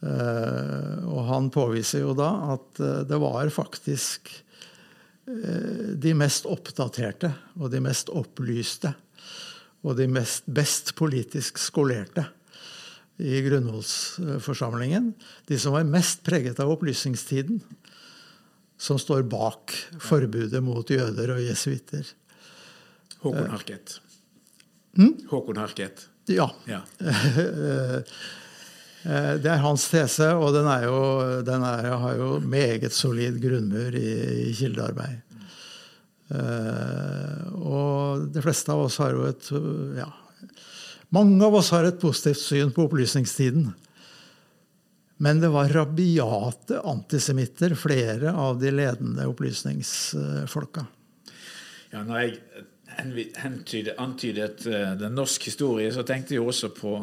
Eh, 0.00 1.00
og 1.04 1.26
han 1.28 1.50
påviser 1.52 2.06
jo 2.06 2.14
da 2.16 2.30
at 2.54 2.80
eh, 2.80 3.02
det 3.08 3.18
var 3.20 3.50
faktisk 3.52 4.30
eh, 5.28 5.92
de 6.00 6.14
mest 6.16 6.48
oppdaterte 6.48 7.34
og 7.60 7.68
de 7.74 7.82
mest 7.84 8.08
opplyste 8.08 8.94
og 9.84 9.98
de 9.98 10.06
mest, 10.08 10.48
best 10.48 10.94
politisk 10.96 11.60
skolerte 11.60 12.24
i 13.20 13.42
grunnholdsforsamlingen, 13.44 15.12
De 15.44 15.58
som 15.60 15.74
var 15.76 15.84
mest 15.84 16.22
preget 16.24 16.60
av 16.60 16.70
opplysningstiden, 16.72 17.58
som 18.80 18.96
står 18.96 19.26
bak 19.28 19.74
forbudet 20.00 20.62
mot 20.64 20.88
jøder 20.88 21.34
og 21.34 21.42
jesuitter. 21.44 22.06
Håkon 23.20 23.52
Harket. 23.52 23.98
Mm? 24.96 25.18
Håkon 25.28 25.60
Harket. 25.60 26.06
Ja. 26.32 26.48
Ja. 26.64 26.80
Eh, 29.04 29.34
Det 29.40 29.48
er 29.48 29.62
hans 29.64 29.88
tese, 29.88 30.28
og 30.36 30.52
den, 30.56 30.68
jo, 30.84 31.00
den 31.46 31.64
er, 31.64 31.90
har 32.02 32.16
jo 32.18 32.30
meget 32.40 32.92
solid 32.92 33.40
grunnmur 33.40 33.96
i, 33.96 34.14
i 34.50 34.54
kildearbeid. 34.56 35.20
Eh, 36.30 37.46
og 37.58 38.26
de 38.30 38.42
fleste 38.44 38.72
av 38.72 38.84
oss 38.86 39.00
har 39.02 39.16
jo 39.16 39.24
et 39.26 39.48
ja, 39.98 40.06
Mange 41.10 41.42
av 41.42 41.56
oss 41.58 41.72
har 41.74 41.88
et 41.88 41.98
positivt 41.98 42.38
syn 42.38 42.68
på 42.70 42.84
opplysningstiden. 42.86 43.64
Men 45.20 45.40
det 45.42 45.50
var 45.50 45.72
rabiate 45.74 46.78
antisemitter, 46.86 47.74
flere 47.74 48.30
av 48.30 48.60
de 48.60 48.70
ledende 48.70 49.26
opplysningsfolka. 49.26 50.84
Ja, 51.90 52.04
når 52.06 52.22
jeg 52.22 52.38
antydet, 53.42 53.96
antydet 53.98 54.64
eh, 54.70 55.02
norsk 55.10 55.50
historie, 55.50 55.90
så 55.92 56.06
tenkte 56.06 56.36
jeg 56.36 56.46
også 56.46 56.70
på 56.78 56.94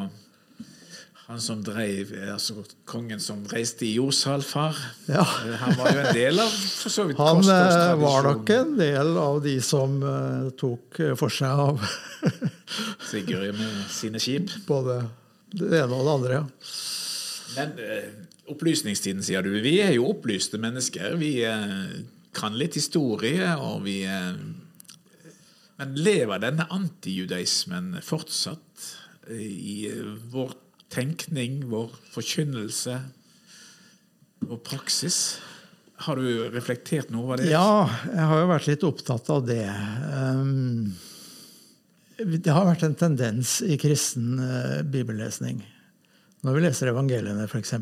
han 1.28 1.42
som 1.44 1.60
drev, 1.60 2.14
eh, 2.16 2.30
altså 2.32 2.62
kongen 2.88 3.20
som 3.20 3.42
reiste 3.52 3.84
i 3.84 3.98
jordsalfar. 3.98 4.78
Ja. 5.12 5.26
Eh, 5.44 5.56
Han 5.60 5.76
var 5.76 5.90
jo 5.92 6.00
en 6.00 6.14
del 6.16 6.40
av 6.40 6.52
for 6.52 6.94
så 6.94 7.04
vidt 7.04 7.18
Han 7.20 7.42
eh, 7.44 7.96
var 8.00 8.24
nok 8.24 8.52
en 8.56 8.78
del 8.80 9.18
av 9.20 9.42
de 9.44 9.58
som 9.62 9.98
uh, 10.04 10.48
tok 10.56 11.02
for 11.20 11.34
seg 11.34 11.52
av 11.52 11.82
Sigurd 13.10 13.58
med 13.60 13.82
sine 13.92 14.22
skip. 14.24 14.54
både 14.68 15.02
det 15.52 15.82
ene 15.82 15.98
og 15.98 16.06
det 16.08 16.14
andre. 16.14 16.38
ja. 16.40 16.46
Men 17.58 17.74
uh, 17.82 18.54
opplysningstiden, 18.54 19.24
sier 19.24 19.44
du. 19.44 19.50
Vi 19.64 19.82
er 19.84 19.92
jo 19.98 20.08
opplyste 20.14 20.60
mennesker. 20.64 21.18
Vi 21.20 21.42
uh, 21.44 21.92
kan 22.40 22.56
litt 22.56 22.78
historie, 22.80 23.50
og 23.58 23.84
vi 23.84 24.06
Men 25.78 25.92
lever 25.94 26.40
denne 26.42 26.66
antijudaismen 26.74 28.00
fortsatt 28.02 28.88
i 29.30 29.92
vårt 30.32 30.64
vår 30.64 30.67
tenkning, 30.94 31.62
vår 31.72 31.92
forkynnelse, 32.14 32.98
og 34.48 34.60
praksis? 34.66 35.38
Har 36.06 36.20
du 36.20 36.50
reflektert 36.54 37.10
noe 37.10 37.26
over 37.26 37.42
det? 37.42 37.50
Ja, 37.50 37.88
jeg 38.06 38.26
har 38.30 38.44
jo 38.44 38.50
vært 38.52 38.68
litt 38.70 38.86
opptatt 38.86 39.32
av 39.34 39.48
det. 39.48 39.66
Um, 40.14 40.94
Det 42.18 42.54
har 42.54 42.66
vært 42.66 42.86
en 42.86 42.96
tendens 42.98 43.60
i 43.62 43.78
kristen 43.78 44.40
eh, 44.42 44.84
bibellesning. 44.86 45.60
Når 46.46 46.56
vi 46.56 46.64
leser 46.64 46.90
evangeliene, 46.90 47.46
f.eks. 47.46 47.74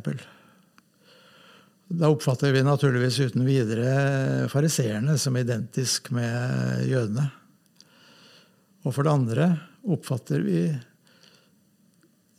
Da 1.96 2.10
oppfatter 2.10 2.52
vi 2.52 2.64
naturligvis 2.66 3.20
uten 3.22 3.46
videre 3.46 4.50
fariseerne 4.52 5.16
som 5.22 5.38
identisk 5.38 6.10
med 6.16 6.88
jødene. 6.90 7.30
Og 8.84 8.96
for 8.96 9.06
det 9.06 9.14
andre 9.14 9.48
oppfatter 9.86 10.44
vi 10.44 10.66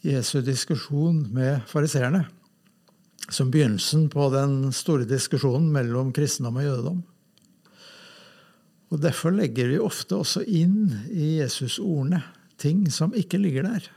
Jesu 0.07 0.41
diskusjon 0.45 1.25
med 1.35 1.65
fariseerne 1.67 2.25
som 3.29 3.51
begynnelsen 3.51 4.07
på 4.13 4.29
den 4.31 4.71
store 4.75 5.07
diskusjonen 5.09 5.69
mellom 5.75 6.13
kristendom 6.15 6.61
og 6.61 6.67
jødedom. 6.67 7.05
Og 8.95 9.03
Derfor 9.03 9.35
legger 9.35 9.73
vi 9.73 9.83
ofte 9.83 10.21
også 10.21 10.45
inn 10.47 10.93
i 11.11 11.41
Jesus-ordene 11.41 12.23
ting 12.61 12.87
som 12.95 13.15
ikke 13.19 13.41
ligger 13.41 13.67
der. 13.67 13.89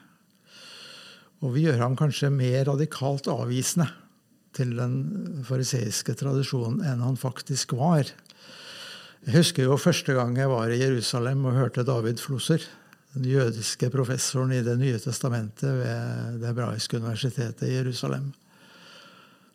Og 1.45 1.53
vi 1.55 1.67
gjør 1.67 1.83
ham 1.85 1.95
kanskje 1.99 2.31
mer 2.33 2.65
radikalt 2.67 3.29
avvisende 3.31 3.87
til 4.57 4.73
den 4.79 5.43
fariseiske 5.45 6.17
tradisjonen 6.19 6.81
enn 6.89 7.05
han 7.05 7.19
faktisk 7.19 7.77
var. 7.77 8.09
Jeg 9.27 9.35
husker 9.35 9.69
jo 9.69 9.77
første 9.79 10.15
gang 10.17 10.35
jeg 10.39 10.49
var 10.51 10.73
i 10.73 10.81
Jerusalem 10.81 11.45
og 11.45 11.57
hørte 11.59 11.85
David 11.87 12.19
Flosser, 12.23 12.65
den 13.15 13.25
jødiske 13.25 13.89
professoren 13.93 14.53
i 14.53 14.61
Det 14.65 14.75
nye 14.77 14.99
testamentet 15.01 15.71
ved 15.79 16.39
Det 16.41 16.51
hebraiske 16.51 16.99
universitetet 16.99 17.65
i 17.67 17.73
Jerusalem, 17.79 18.31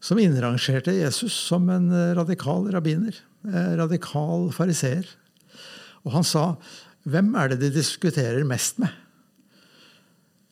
som 0.02 0.18
innrangerte 0.20 0.92
Jesus 0.92 1.32
som 1.32 1.68
en 1.70 1.88
radikal 2.16 2.66
rabbiner, 2.74 3.14
eh, 3.46 3.76
radikal 3.78 4.50
fariseer. 4.52 5.06
Og 6.04 6.12
han 6.12 6.24
sa, 6.24 6.56
'Hvem 7.06 7.34
er 7.36 7.48
det 7.48 7.60
de 7.60 7.70
diskuterer 7.70 8.44
mest 8.44 8.78
med?' 8.78 8.92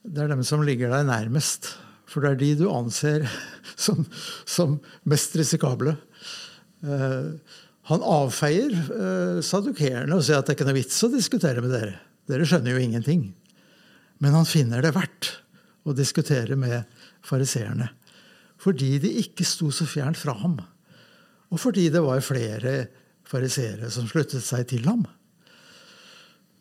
Det 0.05 0.23
er 0.23 0.29
dem 0.29 0.43
som 0.43 0.63
ligger 0.63 0.91
deg 0.91 1.07
nærmest. 1.07 1.77
For 2.07 2.21
det 2.21 2.31
er 2.31 2.35
de 2.37 2.55
du 2.55 2.71
anser 2.71 3.29
som, 3.77 4.07
som 4.47 4.81
mest 5.05 5.37
risikable. 5.37 5.97
Eh, 6.83 7.33
han 7.85 8.01
avfeier 8.01 9.43
sadukerende 9.43 10.15
og 10.15 10.23
sier 10.23 10.39
at 10.39 10.47
det 10.47 10.53
er 10.53 10.57
ikke 10.57 10.67
noe 10.71 10.81
vits 10.81 11.03
å 11.03 11.11
diskutere 11.11 11.61
med 11.61 11.71
dere. 11.71 11.99
Dere 12.31 12.47
skjønner 12.47 12.77
jo 12.77 12.83
ingenting. 12.83 13.25
Men 14.23 14.37
han 14.37 14.47
finner 14.47 14.85
det 14.85 14.95
verdt 14.95 15.33
å 15.83 15.95
diskutere 15.97 16.57
med 16.59 16.87
fariseerne. 17.27 17.89
Fordi 18.63 18.95
de 19.03 19.11
ikke 19.25 19.47
sto 19.47 19.73
så 19.75 19.87
fjernt 19.89 20.21
fra 20.21 20.37
ham. 20.39 20.61
Og 21.53 21.61
fordi 21.61 21.89
det 21.93 22.03
var 22.05 22.23
flere 22.25 22.77
fariseere 23.27 23.91
som 23.91 24.07
sluttet 24.11 24.45
seg 24.47 24.69
til 24.71 24.87
ham. 24.87 25.03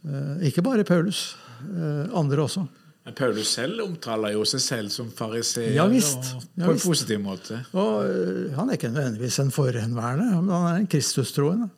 Eh, 0.02 0.48
ikke 0.50 0.64
bare 0.66 0.88
Paulus, 0.88 1.36
eh, 1.62 2.10
andre 2.18 2.48
også. 2.48 2.66
Men 3.06 3.16
Paulus 3.18 3.50
selv 3.56 3.82
omtaler 3.82 4.36
jo 4.36 4.44
seg 4.46 4.62
selv 4.62 4.92
som 4.94 5.08
fariseer 5.14 5.74
Ja, 5.74 5.88
visst. 5.90 6.36
Ja, 6.54 6.68
på 6.68 6.76
en 6.76 6.82
positiv 6.82 7.22
måte. 7.24 7.64
Og 7.74 8.06
eh, 8.06 8.52
han 8.58 8.70
er 8.70 8.78
ikke 8.78 8.92
nødvendigvis 8.94 9.40
en 9.42 9.54
forhenværende, 9.54 10.42
men 10.42 10.52
han 10.54 10.68
er 10.70 10.82
en 10.82 10.90
kristustroende. 10.90 11.70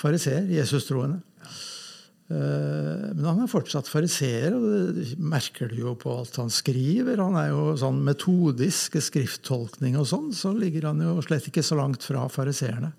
Fariseer. 0.00 0.48
Jesus-troende. 0.48 1.20
Eh, 1.20 1.58
Men 2.30 3.24
han 3.26 3.40
er 3.42 3.48
fortsatt 3.50 3.88
fariseer, 3.90 4.54
og 4.54 4.94
det 4.94 5.06
merker 5.18 5.68
du 5.72 5.80
jo 5.80 5.94
på 5.98 6.12
alt 6.20 6.36
han 6.38 6.52
skriver. 6.54 7.18
Han 7.18 7.34
er 7.40 7.48
jo 7.50 7.64
sånn 7.80 7.98
metodisk 8.06 8.94
skrifttolkning 9.02 9.96
og 9.98 10.06
sånn, 10.06 10.28
så 10.36 10.52
ligger 10.54 10.86
han 10.92 11.02
jo 11.02 11.16
slett 11.26 11.48
ikke 11.50 11.64
så 11.66 11.78
langt 11.80 12.06
fra 12.06 12.28
fariseerne. 12.30 12.92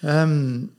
Um, 0.00 0.70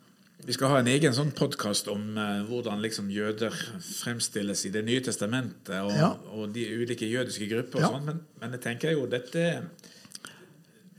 Vi 0.45 0.53
skal 0.53 0.69
ha 0.69 0.79
en 0.81 0.89
egen 0.91 1.13
sånn 1.17 1.31
podkast 1.33 1.87
om 1.89 2.17
uh, 2.17 2.43
hvordan 2.45 2.81
liksom 2.83 3.07
jøder 3.09 3.53
fremstilles 3.81 4.65
i 4.67 4.69
Det 4.75 4.83
nye 4.85 5.01
testamentet, 5.01 5.73
og, 5.81 5.93
Ja. 5.97 6.11
og 6.37 6.51
de 6.53 6.65
ulike 6.83 7.07
jødiske 7.09 7.47
grupper 7.49 7.79
og 7.79 7.81
Ja. 7.81 7.89
sånn, 7.95 8.05
men, 8.05 8.19
men 8.41 8.51
jeg 8.57 8.61
tenker 8.61 8.91
jo 8.93 9.07
dette 9.09 9.45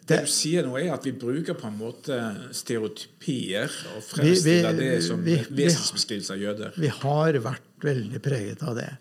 Det 0.06 0.20
du 0.22 0.28
sier 0.30 0.66
nå, 0.66 0.76
er 0.78 0.92
at 0.94 1.06
vi 1.06 1.12
bruker 1.18 1.56
på 1.58 1.66
en 1.66 1.78
måte 1.80 2.16
stereotypier 2.54 3.72
og 3.96 4.04
fremstiller 4.06 4.76
det 4.78 4.92
som 5.02 5.24
vesensbeskrivelse 5.24 6.36
av 6.36 6.44
jøder. 6.44 6.76
Vi 6.78 6.90
har 7.00 7.38
vært 7.42 7.66
veldig 7.82 8.20
preget 8.22 8.62
av 8.62 8.76
det. 8.78 8.92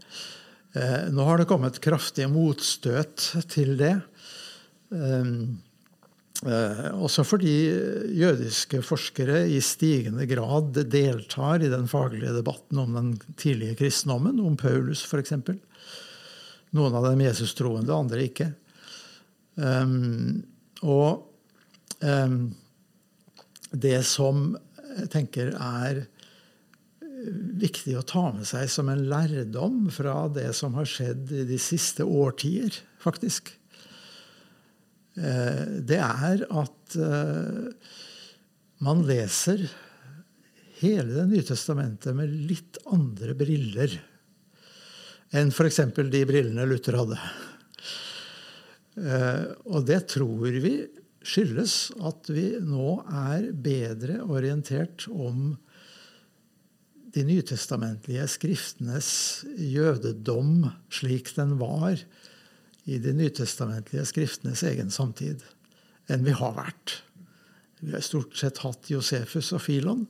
Eh, 0.73 1.05
Nå 1.13 1.27
har 1.27 1.39
det 1.39 1.47
kommet 1.49 1.77
kraftige 1.83 2.27
motstøt 2.31 3.27
til 3.53 3.75
det. 3.79 3.93
Um, 4.89 5.59
eh, 6.41 6.89
Også 6.97 7.23
fordi 7.27 7.53
jødiske 8.17 8.81
forskere 8.85 9.43
i 9.45 9.61
stigende 9.61 10.25
grad 10.29 10.73
deltar 10.89 11.61
i 11.61 11.69
den 11.69 11.85
faglige 11.91 12.33
debatten 12.35 12.81
om 12.81 12.97
den 12.97 13.13
tidlige 13.37 13.77
kristendommen, 13.83 14.41
om 14.41 14.57
Paulus 14.57 15.05
f.eks. 15.05 15.37
Noen 16.75 16.97
av 16.97 17.07
dem 17.11 17.23
Jesus-troende, 17.23 17.93
andre 17.93 18.25
ikke. 18.25 18.51
Um, 19.55 20.43
og 20.85 22.05
eh, 22.05 22.37
det 23.75 23.97
som 24.07 24.53
jeg 24.95 25.09
tenker 25.11 25.51
er 25.59 26.05
viktig 27.59 27.95
å 27.97 28.05
ta 28.05 28.29
med 28.35 28.47
seg 28.47 28.69
som 28.71 28.89
en 28.91 29.05
lærdom 29.09 29.85
fra 29.93 30.25
det 30.33 30.49
som 30.57 30.75
har 30.77 30.87
skjedd 30.89 31.31
i 31.33 31.45
de 31.47 31.57
siste 31.61 32.05
årtier, 32.05 32.75
faktisk, 33.01 33.51
eh, 35.17 35.63
det 35.89 36.01
er 36.01 36.45
at 36.49 36.97
eh, 36.99 37.91
man 38.85 39.05
leser 39.07 39.67
hele 40.75 41.13
Det 41.15 41.23
nye 41.29 41.43
testamentet 41.47 42.11
med 42.17 42.33
litt 42.49 42.77
andre 42.91 43.31
briller 43.39 43.93
enn 45.31 45.47
f.eks. 45.47 45.79
de 46.11 46.23
brillene 46.27 46.65
Luther 46.67 46.97
hadde. 46.99 47.15
Eh, 48.95 49.45
Og 49.65 49.85
det 49.87 50.05
tror 50.13 50.45
vi 50.63 50.77
skyldes 51.25 51.91
at 52.05 52.29
vi 52.29 52.51
nå 52.61 53.01
er 53.09 53.49
bedre 53.51 54.21
orientert 54.23 55.07
om 55.09 55.55
de 57.15 57.23
nytestamentlige 57.23 58.27
skriftenes 58.27 59.09
jødedom 59.57 60.67
slik 60.91 61.31
den 61.37 61.55
var 61.59 61.95
i 62.85 62.99
de 63.01 63.13
nytestamentlige 63.15 64.05
skriftenes 64.05 64.61
egen 64.67 64.91
samtid, 64.93 65.41
enn 66.11 66.25
vi 66.27 66.35
har 66.35 66.53
vært. 66.57 66.99
Vi 67.81 67.95
har 67.95 68.03
stort 68.05 68.35
sett 68.37 68.61
hatt 68.61 68.91
Josefus 68.91 69.53
og 69.55 69.63
Filon. 69.63 70.05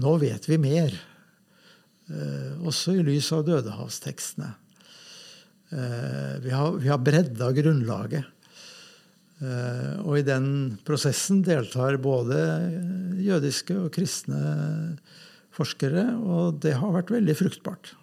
Nå 0.00 0.16
vet 0.22 0.48
vi 0.48 0.58
mer, 0.58 0.96
eh, 2.10 2.56
også 2.66 2.96
i 2.98 3.04
lys 3.06 3.30
av 3.36 3.44
dødehavstekstene. 3.46 4.54
Eh, 5.70 6.40
vi 6.42 6.50
har, 6.50 6.72
vi 6.72 6.88
har 6.88 6.98
bredda 6.98 7.52
grunnlaget. 7.54 8.24
Eh, 9.40 10.00
og 10.02 10.18
i 10.18 10.26
den 10.26 10.48
prosessen 10.84 11.44
deltar 11.46 12.00
både 12.02 12.40
jødiske 13.22 13.76
og 13.86 13.92
kristne 13.94 14.98
forskere, 15.54 16.10
og 16.18 16.60
det 16.64 16.74
har 16.80 16.94
vært 16.94 17.14
veldig 17.14 17.36
fruktbart. 17.38 17.94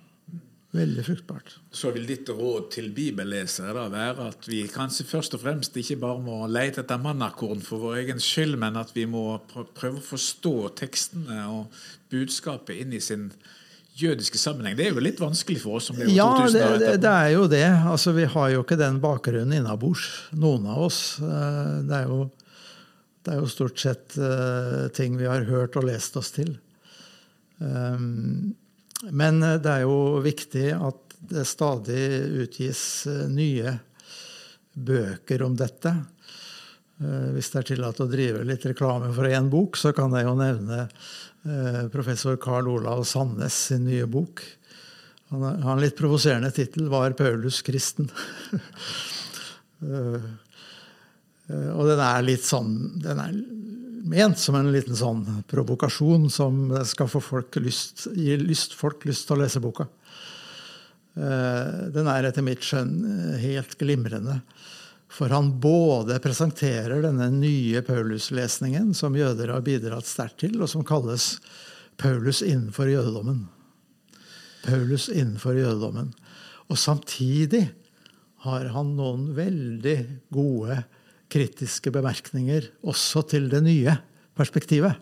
Veldig 0.78 1.04
fruktbart. 1.08 1.54
Så 1.72 1.92
vil 1.96 2.08
ditt 2.10 2.30
råd 2.30 2.68
til 2.76 2.90
bibellesere 2.96 3.74
da 3.76 3.86
være 3.92 4.28
at 4.34 4.48
vi 4.50 4.66
kanskje 4.70 5.08
først 5.08 5.38
og 5.38 5.44
fremst 5.44 5.78
ikke 5.80 6.00
bare 6.02 6.24
må 6.24 6.42
lete 6.52 6.84
etter 6.84 7.00
mannakorn 7.02 7.64
for 7.64 7.82
vår 7.84 8.02
egen 8.04 8.20
skyld, 8.24 8.58
men 8.60 8.80
at 8.80 8.92
vi 8.96 9.08
må 9.10 9.40
prøve 9.48 10.02
å 10.02 10.08
forstå 10.10 10.56
tekstene 10.84 11.46
og 11.52 11.80
budskapet 12.12 12.84
inn 12.84 12.96
i 12.96 13.04
sin 13.04 13.30
jødiske 13.98 14.40
sammenheng. 14.42 14.78
Det 14.78 14.88
er 14.88 14.96
jo 14.96 15.04
litt 15.04 15.22
vanskelig 15.22 15.62
for 15.64 15.80
oss 15.80 15.90
som 15.90 15.98
lever 15.98 16.14
ja, 16.14 16.28
2000 16.38 16.62
år 16.62 16.76
etterpå. 16.76 16.84
Det, 16.84 17.02
det 17.06 17.14
er 17.14 17.32
jo 17.34 17.48
det. 17.52 17.66
Altså, 17.94 18.14
vi 18.18 18.28
har 18.36 18.52
jo 18.54 18.66
ikke 18.66 18.80
den 18.80 19.02
bakgrunnen 19.04 19.58
innabords, 19.58 20.06
noen 20.38 20.70
av 20.70 20.86
oss. 20.90 21.02
Eh, 21.24 21.74
det 21.88 22.04
er 22.04 22.12
jo, 22.12 22.22
det 23.26 23.34
er 23.34 23.42
jo 23.42 23.52
stort 23.52 23.82
sett 23.82 24.16
uh, 24.22 24.88
ting 24.96 25.18
vi 25.20 25.28
har 25.28 25.50
hørt 25.50 25.76
og 25.80 25.90
lest 25.90 26.16
oss 26.20 26.32
til. 26.36 26.54
Um, 27.58 28.56
men 29.12 29.44
eh, 29.44 29.60
det 29.62 29.74
er 29.74 29.86
jo 29.86 30.20
viktig 30.26 30.70
at 30.74 31.18
det 31.18 31.48
stadig 31.50 32.04
utgis 32.44 32.82
eh, 33.10 33.26
nye 33.30 33.78
bøker 34.74 35.44
om 35.46 35.58
dette. 35.58 35.94
Eh, 37.02 37.30
hvis 37.36 37.52
det 37.54 37.62
er 37.62 37.70
tillatt 37.74 38.02
å 38.04 38.10
drive 38.10 38.46
litt 38.48 38.66
reklame 38.70 39.12
for 39.16 39.30
én 39.30 39.50
bok, 39.54 39.78
så 39.78 39.94
kan 39.98 40.14
jeg 40.18 40.28
jo 40.28 40.36
nevne 40.40 40.88
professor 41.94 42.38
Karl 42.42 42.68
Olav 42.72 43.04
Sandnes 43.08 43.56
sin 43.70 43.86
nye 43.88 44.06
bok. 44.10 44.42
Han 45.30 45.44
har 45.44 45.74
en 45.74 45.84
litt 45.84 45.98
provoserende 45.98 46.52
tittel 46.56 46.90
'Var 46.90 47.16
Paulus 47.20 47.62
kristen?' 47.62 48.12
Og 51.78 51.84
den 51.88 52.00
er 52.02 52.24
litt 52.26 52.44
sånn 52.44 52.72
Den 53.00 53.20
er 53.22 53.36
ment 54.08 54.40
som 54.40 54.56
en 54.58 54.72
liten 54.72 54.96
sånn 54.98 55.24
provokasjon 55.48 56.30
som 56.32 56.72
skal 56.88 57.10
få 57.12 57.22
folk 57.24 57.56
lyst, 57.62 58.08
gi 58.16 58.38
lyst, 58.40 58.76
folk 58.78 59.06
lyst 59.08 59.28
til 59.28 59.38
å 59.38 59.42
lese 59.44 59.62
boka. 59.64 59.88
Eh, 61.18 61.88
den 61.94 62.10
er 62.12 62.30
etter 62.30 62.46
mitt 62.46 62.66
skjønn 62.66 62.94
eh, 63.10 63.38
helt 63.42 63.74
glimrende. 63.80 64.40
For 65.08 65.32
han 65.32 65.54
både 65.64 66.20
presenterer 66.24 67.02
denne 67.06 67.30
nye 67.32 67.82
Paulus-lesningen, 67.86 68.92
som 68.98 69.16
jøder 69.16 69.54
har 69.56 69.64
bidratt 69.66 70.08
sterkt 70.08 70.42
til, 70.44 70.58
og 70.60 70.70
som 70.72 70.84
kalles 70.88 71.38
Paulus 71.98 72.44
innenfor 72.46 72.92
jødedommen. 72.92 73.46
Paulus 74.66 75.08
innenfor 75.10 75.56
jødedommen. 75.58 76.12
Og 76.68 76.80
samtidig 76.80 77.70
har 78.44 78.68
han 78.76 78.94
noen 78.98 79.32
veldig 79.38 79.98
gode 80.34 80.82
kritiske 81.32 81.92
bemerkninger 81.96 82.70
også 82.88 83.24
til 83.32 83.48
det 83.52 83.64
nye 83.66 83.96
perspektivet. 84.38 85.00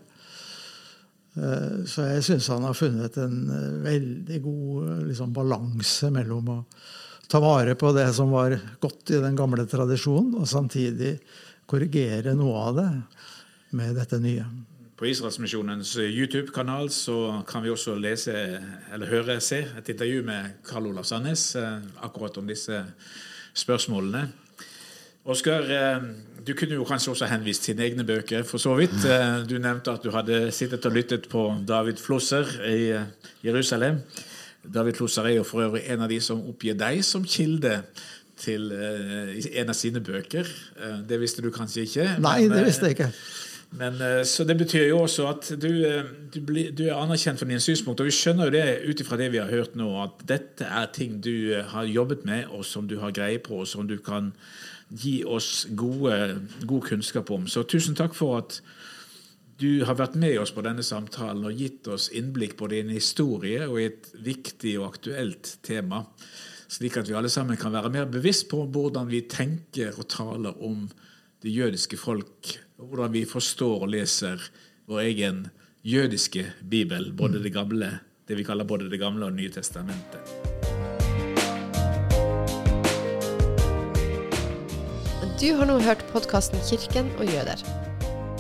Eh, 1.36 1.84
så 1.90 2.08
jeg 2.14 2.24
syns 2.30 2.48
han 2.54 2.64
har 2.64 2.78
funnet 2.78 3.18
en 3.20 3.40
eh, 3.52 3.80
veldig 3.84 4.40
god 4.46 4.92
liksom, 5.10 5.34
balanse 5.36 6.10
mellom 6.14 6.54
å 6.54 6.60
ta 7.28 7.42
vare 7.44 7.76
på 7.76 7.92
det 7.96 8.08
som 8.14 8.32
var 8.34 8.58
godt 8.82 9.16
i 9.16 9.22
den 9.24 9.36
gamle 9.38 9.66
tradisjonen, 9.70 10.36
og 10.40 10.48
samtidig 10.50 11.18
korrigere 11.70 12.36
noe 12.38 12.62
av 12.70 12.80
det 12.80 12.90
med 13.76 13.96
dette 13.98 14.20
nye. 14.22 14.46
På 14.96 15.10
Israelsmisjonens 15.10 15.98
YouTube-kanal 16.00 16.88
kan 17.50 17.64
vi 17.66 17.72
også 17.74 17.98
lese, 18.00 18.36
eller 18.94 19.12
høre, 19.12 19.42
se 19.44 19.66
et 19.66 19.90
intervju 19.92 20.22
med 20.24 20.62
Karl 20.64 20.88
Olav 20.88 21.04
Sandnes 21.04 21.50
eh, 21.60 21.82
akkurat 22.08 22.38
om 22.40 22.48
disse 22.48 22.80
spørsmålene. 23.52 24.30
Oskar, 25.28 25.68
eh, 25.68 26.06
du 26.48 26.54
kunne 26.56 26.78
jo 26.78 26.88
kanskje 26.88 27.12
også 27.12 27.28
henvist 27.28 27.68
til 27.68 27.82
egne 27.84 28.06
bøker, 28.08 28.46
for 28.48 28.62
så 28.62 28.78
vidt. 28.80 28.96
Eh, 29.04 29.42
du 29.50 29.58
nevnte 29.60 29.98
at 29.98 30.06
du 30.06 30.14
hadde 30.16 30.46
sittet 30.56 30.88
og 30.88 30.96
lyttet 30.96 31.28
på 31.28 31.44
David 31.68 32.00
Flosser 32.00 32.48
i 32.70 32.94
Jerusalem. 33.44 34.00
David 34.74 35.00
Flosser 35.00 35.30
er 35.30 35.38
jo 35.40 35.48
for 35.48 35.66
øvrig 35.66 35.84
en 35.92 36.06
av 36.06 36.12
de 36.12 36.20
som 36.24 36.44
oppgir 36.50 36.78
deg 36.80 37.04
som 37.06 37.26
kilde 37.28 37.82
til 38.40 38.68
en 38.72 39.72
av 39.72 39.76
sine 39.78 40.02
bøker. 40.04 40.48
Det 41.08 41.20
visste 41.22 41.44
du 41.44 41.52
kanskje 41.56 41.86
ikke? 41.88 42.08
Nei, 42.20 42.42
men, 42.48 42.58
det 42.58 42.66
visste 42.68 42.90
jeg 42.90 42.98
ikke. 42.98 43.12
Men, 43.80 44.02
så 44.28 44.44
Det 44.44 44.58
betyr 44.60 44.90
jo 44.90 45.00
også 45.06 45.28
at 45.30 45.54
du, 45.62 45.70
du, 46.34 46.42
blir, 46.44 46.74
du 46.76 46.84
er 46.90 47.00
anerkjent 47.00 47.40
for 47.40 47.48
dine 47.48 47.64
synspunkter. 47.64 48.04
Og 48.04 48.12
vi 48.12 48.18
skjønner 48.18 48.50
jo 48.50 48.56
det 48.58 48.66
ut 48.90 49.02
ifra 49.06 49.18
det 49.20 49.32
vi 49.32 49.40
har 49.40 49.52
hørt 49.52 49.76
nå, 49.80 49.88
at 50.04 50.26
dette 50.28 50.68
er 50.68 50.92
ting 50.96 51.20
du 51.24 51.56
har 51.72 51.88
jobbet 51.88 52.26
med, 52.28 52.52
og 52.52 52.66
som 52.68 52.88
du 52.92 53.00
har 53.00 53.16
greie 53.16 53.40
på, 53.40 53.62
og 53.64 53.68
som 53.72 53.88
du 53.88 53.98
kan 54.04 54.34
gi 54.90 55.24
oss 55.26 55.66
gode, 55.76 56.42
god 56.68 56.82
kunnskap 56.82 57.32
om. 57.32 57.48
Så 57.48 57.64
tusen 57.64 57.96
takk 57.98 58.16
for 58.16 58.38
at 58.44 58.60
du 59.56 59.86
har 59.88 59.96
vært 59.96 60.18
med 60.20 60.36
oss 60.42 60.52
på 60.52 60.64
denne 60.66 60.84
samtalen 60.84 61.46
og 61.48 61.56
gitt 61.56 61.88
oss 61.88 62.10
innblikk 62.16 62.58
både 62.60 62.76
i 62.76 62.82
en 62.84 62.92
historie 62.92 63.64
og 63.70 63.80
i 63.80 63.88
et 63.88 64.10
viktig 64.26 64.76
og 64.82 64.90
aktuelt 64.90 65.54
tema, 65.64 66.02
slik 66.68 66.98
at 67.00 67.08
vi 67.08 67.16
alle 67.16 67.32
sammen 67.32 67.60
kan 67.60 67.72
være 67.76 67.94
mer 67.94 68.10
bevisst 68.12 68.50
på 68.52 68.66
hvordan 68.68 69.08
vi 69.08 69.24
tenker 69.32 69.96
og 69.96 70.10
taler 70.12 70.60
om 70.60 70.90
det 71.46 71.54
jødiske 71.54 72.00
folk, 72.02 72.52
og 72.82 72.90
hvordan 72.90 73.16
vi 73.16 73.24
forstår 73.30 73.86
og 73.86 73.94
leser 73.96 74.44
vår 74.90 75.06
egen 75.06 75.46
jødiske 75.86 76.44
bibel, 76.68 77.14
både 77.16 77.40
det 77.44 77.54
gamle, 77.56 77.94
det 78.28 78.36
vi 78.36 78.44
kaller 78.44 78.66
både 78.66 78.90
Det 78.90 79.00
gamle 79.00 79.30
og 79.30 79.34
Nye 79.38 79.54
testamentet. 79.54 80.20
Du 85.40 85.52
har 85.54 85.66
nå 85.66 85.80
hørt 85.80 86.04
podkasten 86.12 86.60
'Kirken 86.60 87.12
og 87.20 87.26
jøder'. 87.30 87.85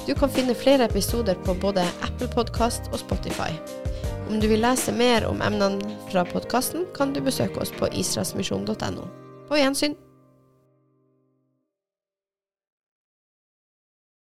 Du 0.05 0.13
kan 0.13 0.29
finne 0.29 0.53
flere 0.53 0.85
episoder 0.85 1.33
på 1.45 1.55
både 1.57 1.81
Apple 2.05 2.27
Podkast 2.29 2.91
og 2.93 2.99
Spotify. 3.01 3.49
Om 4.29 4.37
du 4.41 4.45
vil 4.51 4.61
lese 4.61 4.93
mer 4.93 5.25
om 5.25 5.41
emnene 5.41 5.95
fra 6.11 6.21
podkasten, 6.29 6.85
kan 6.93 7.13
du 7.13 7.23
besøke 7.25 7.57
oss 7.63 7.73
på 7.73 7.89
israelsmisjon.no. 7.89 9.07
På 9.49 9.57
gjensyn. 9.57 9.97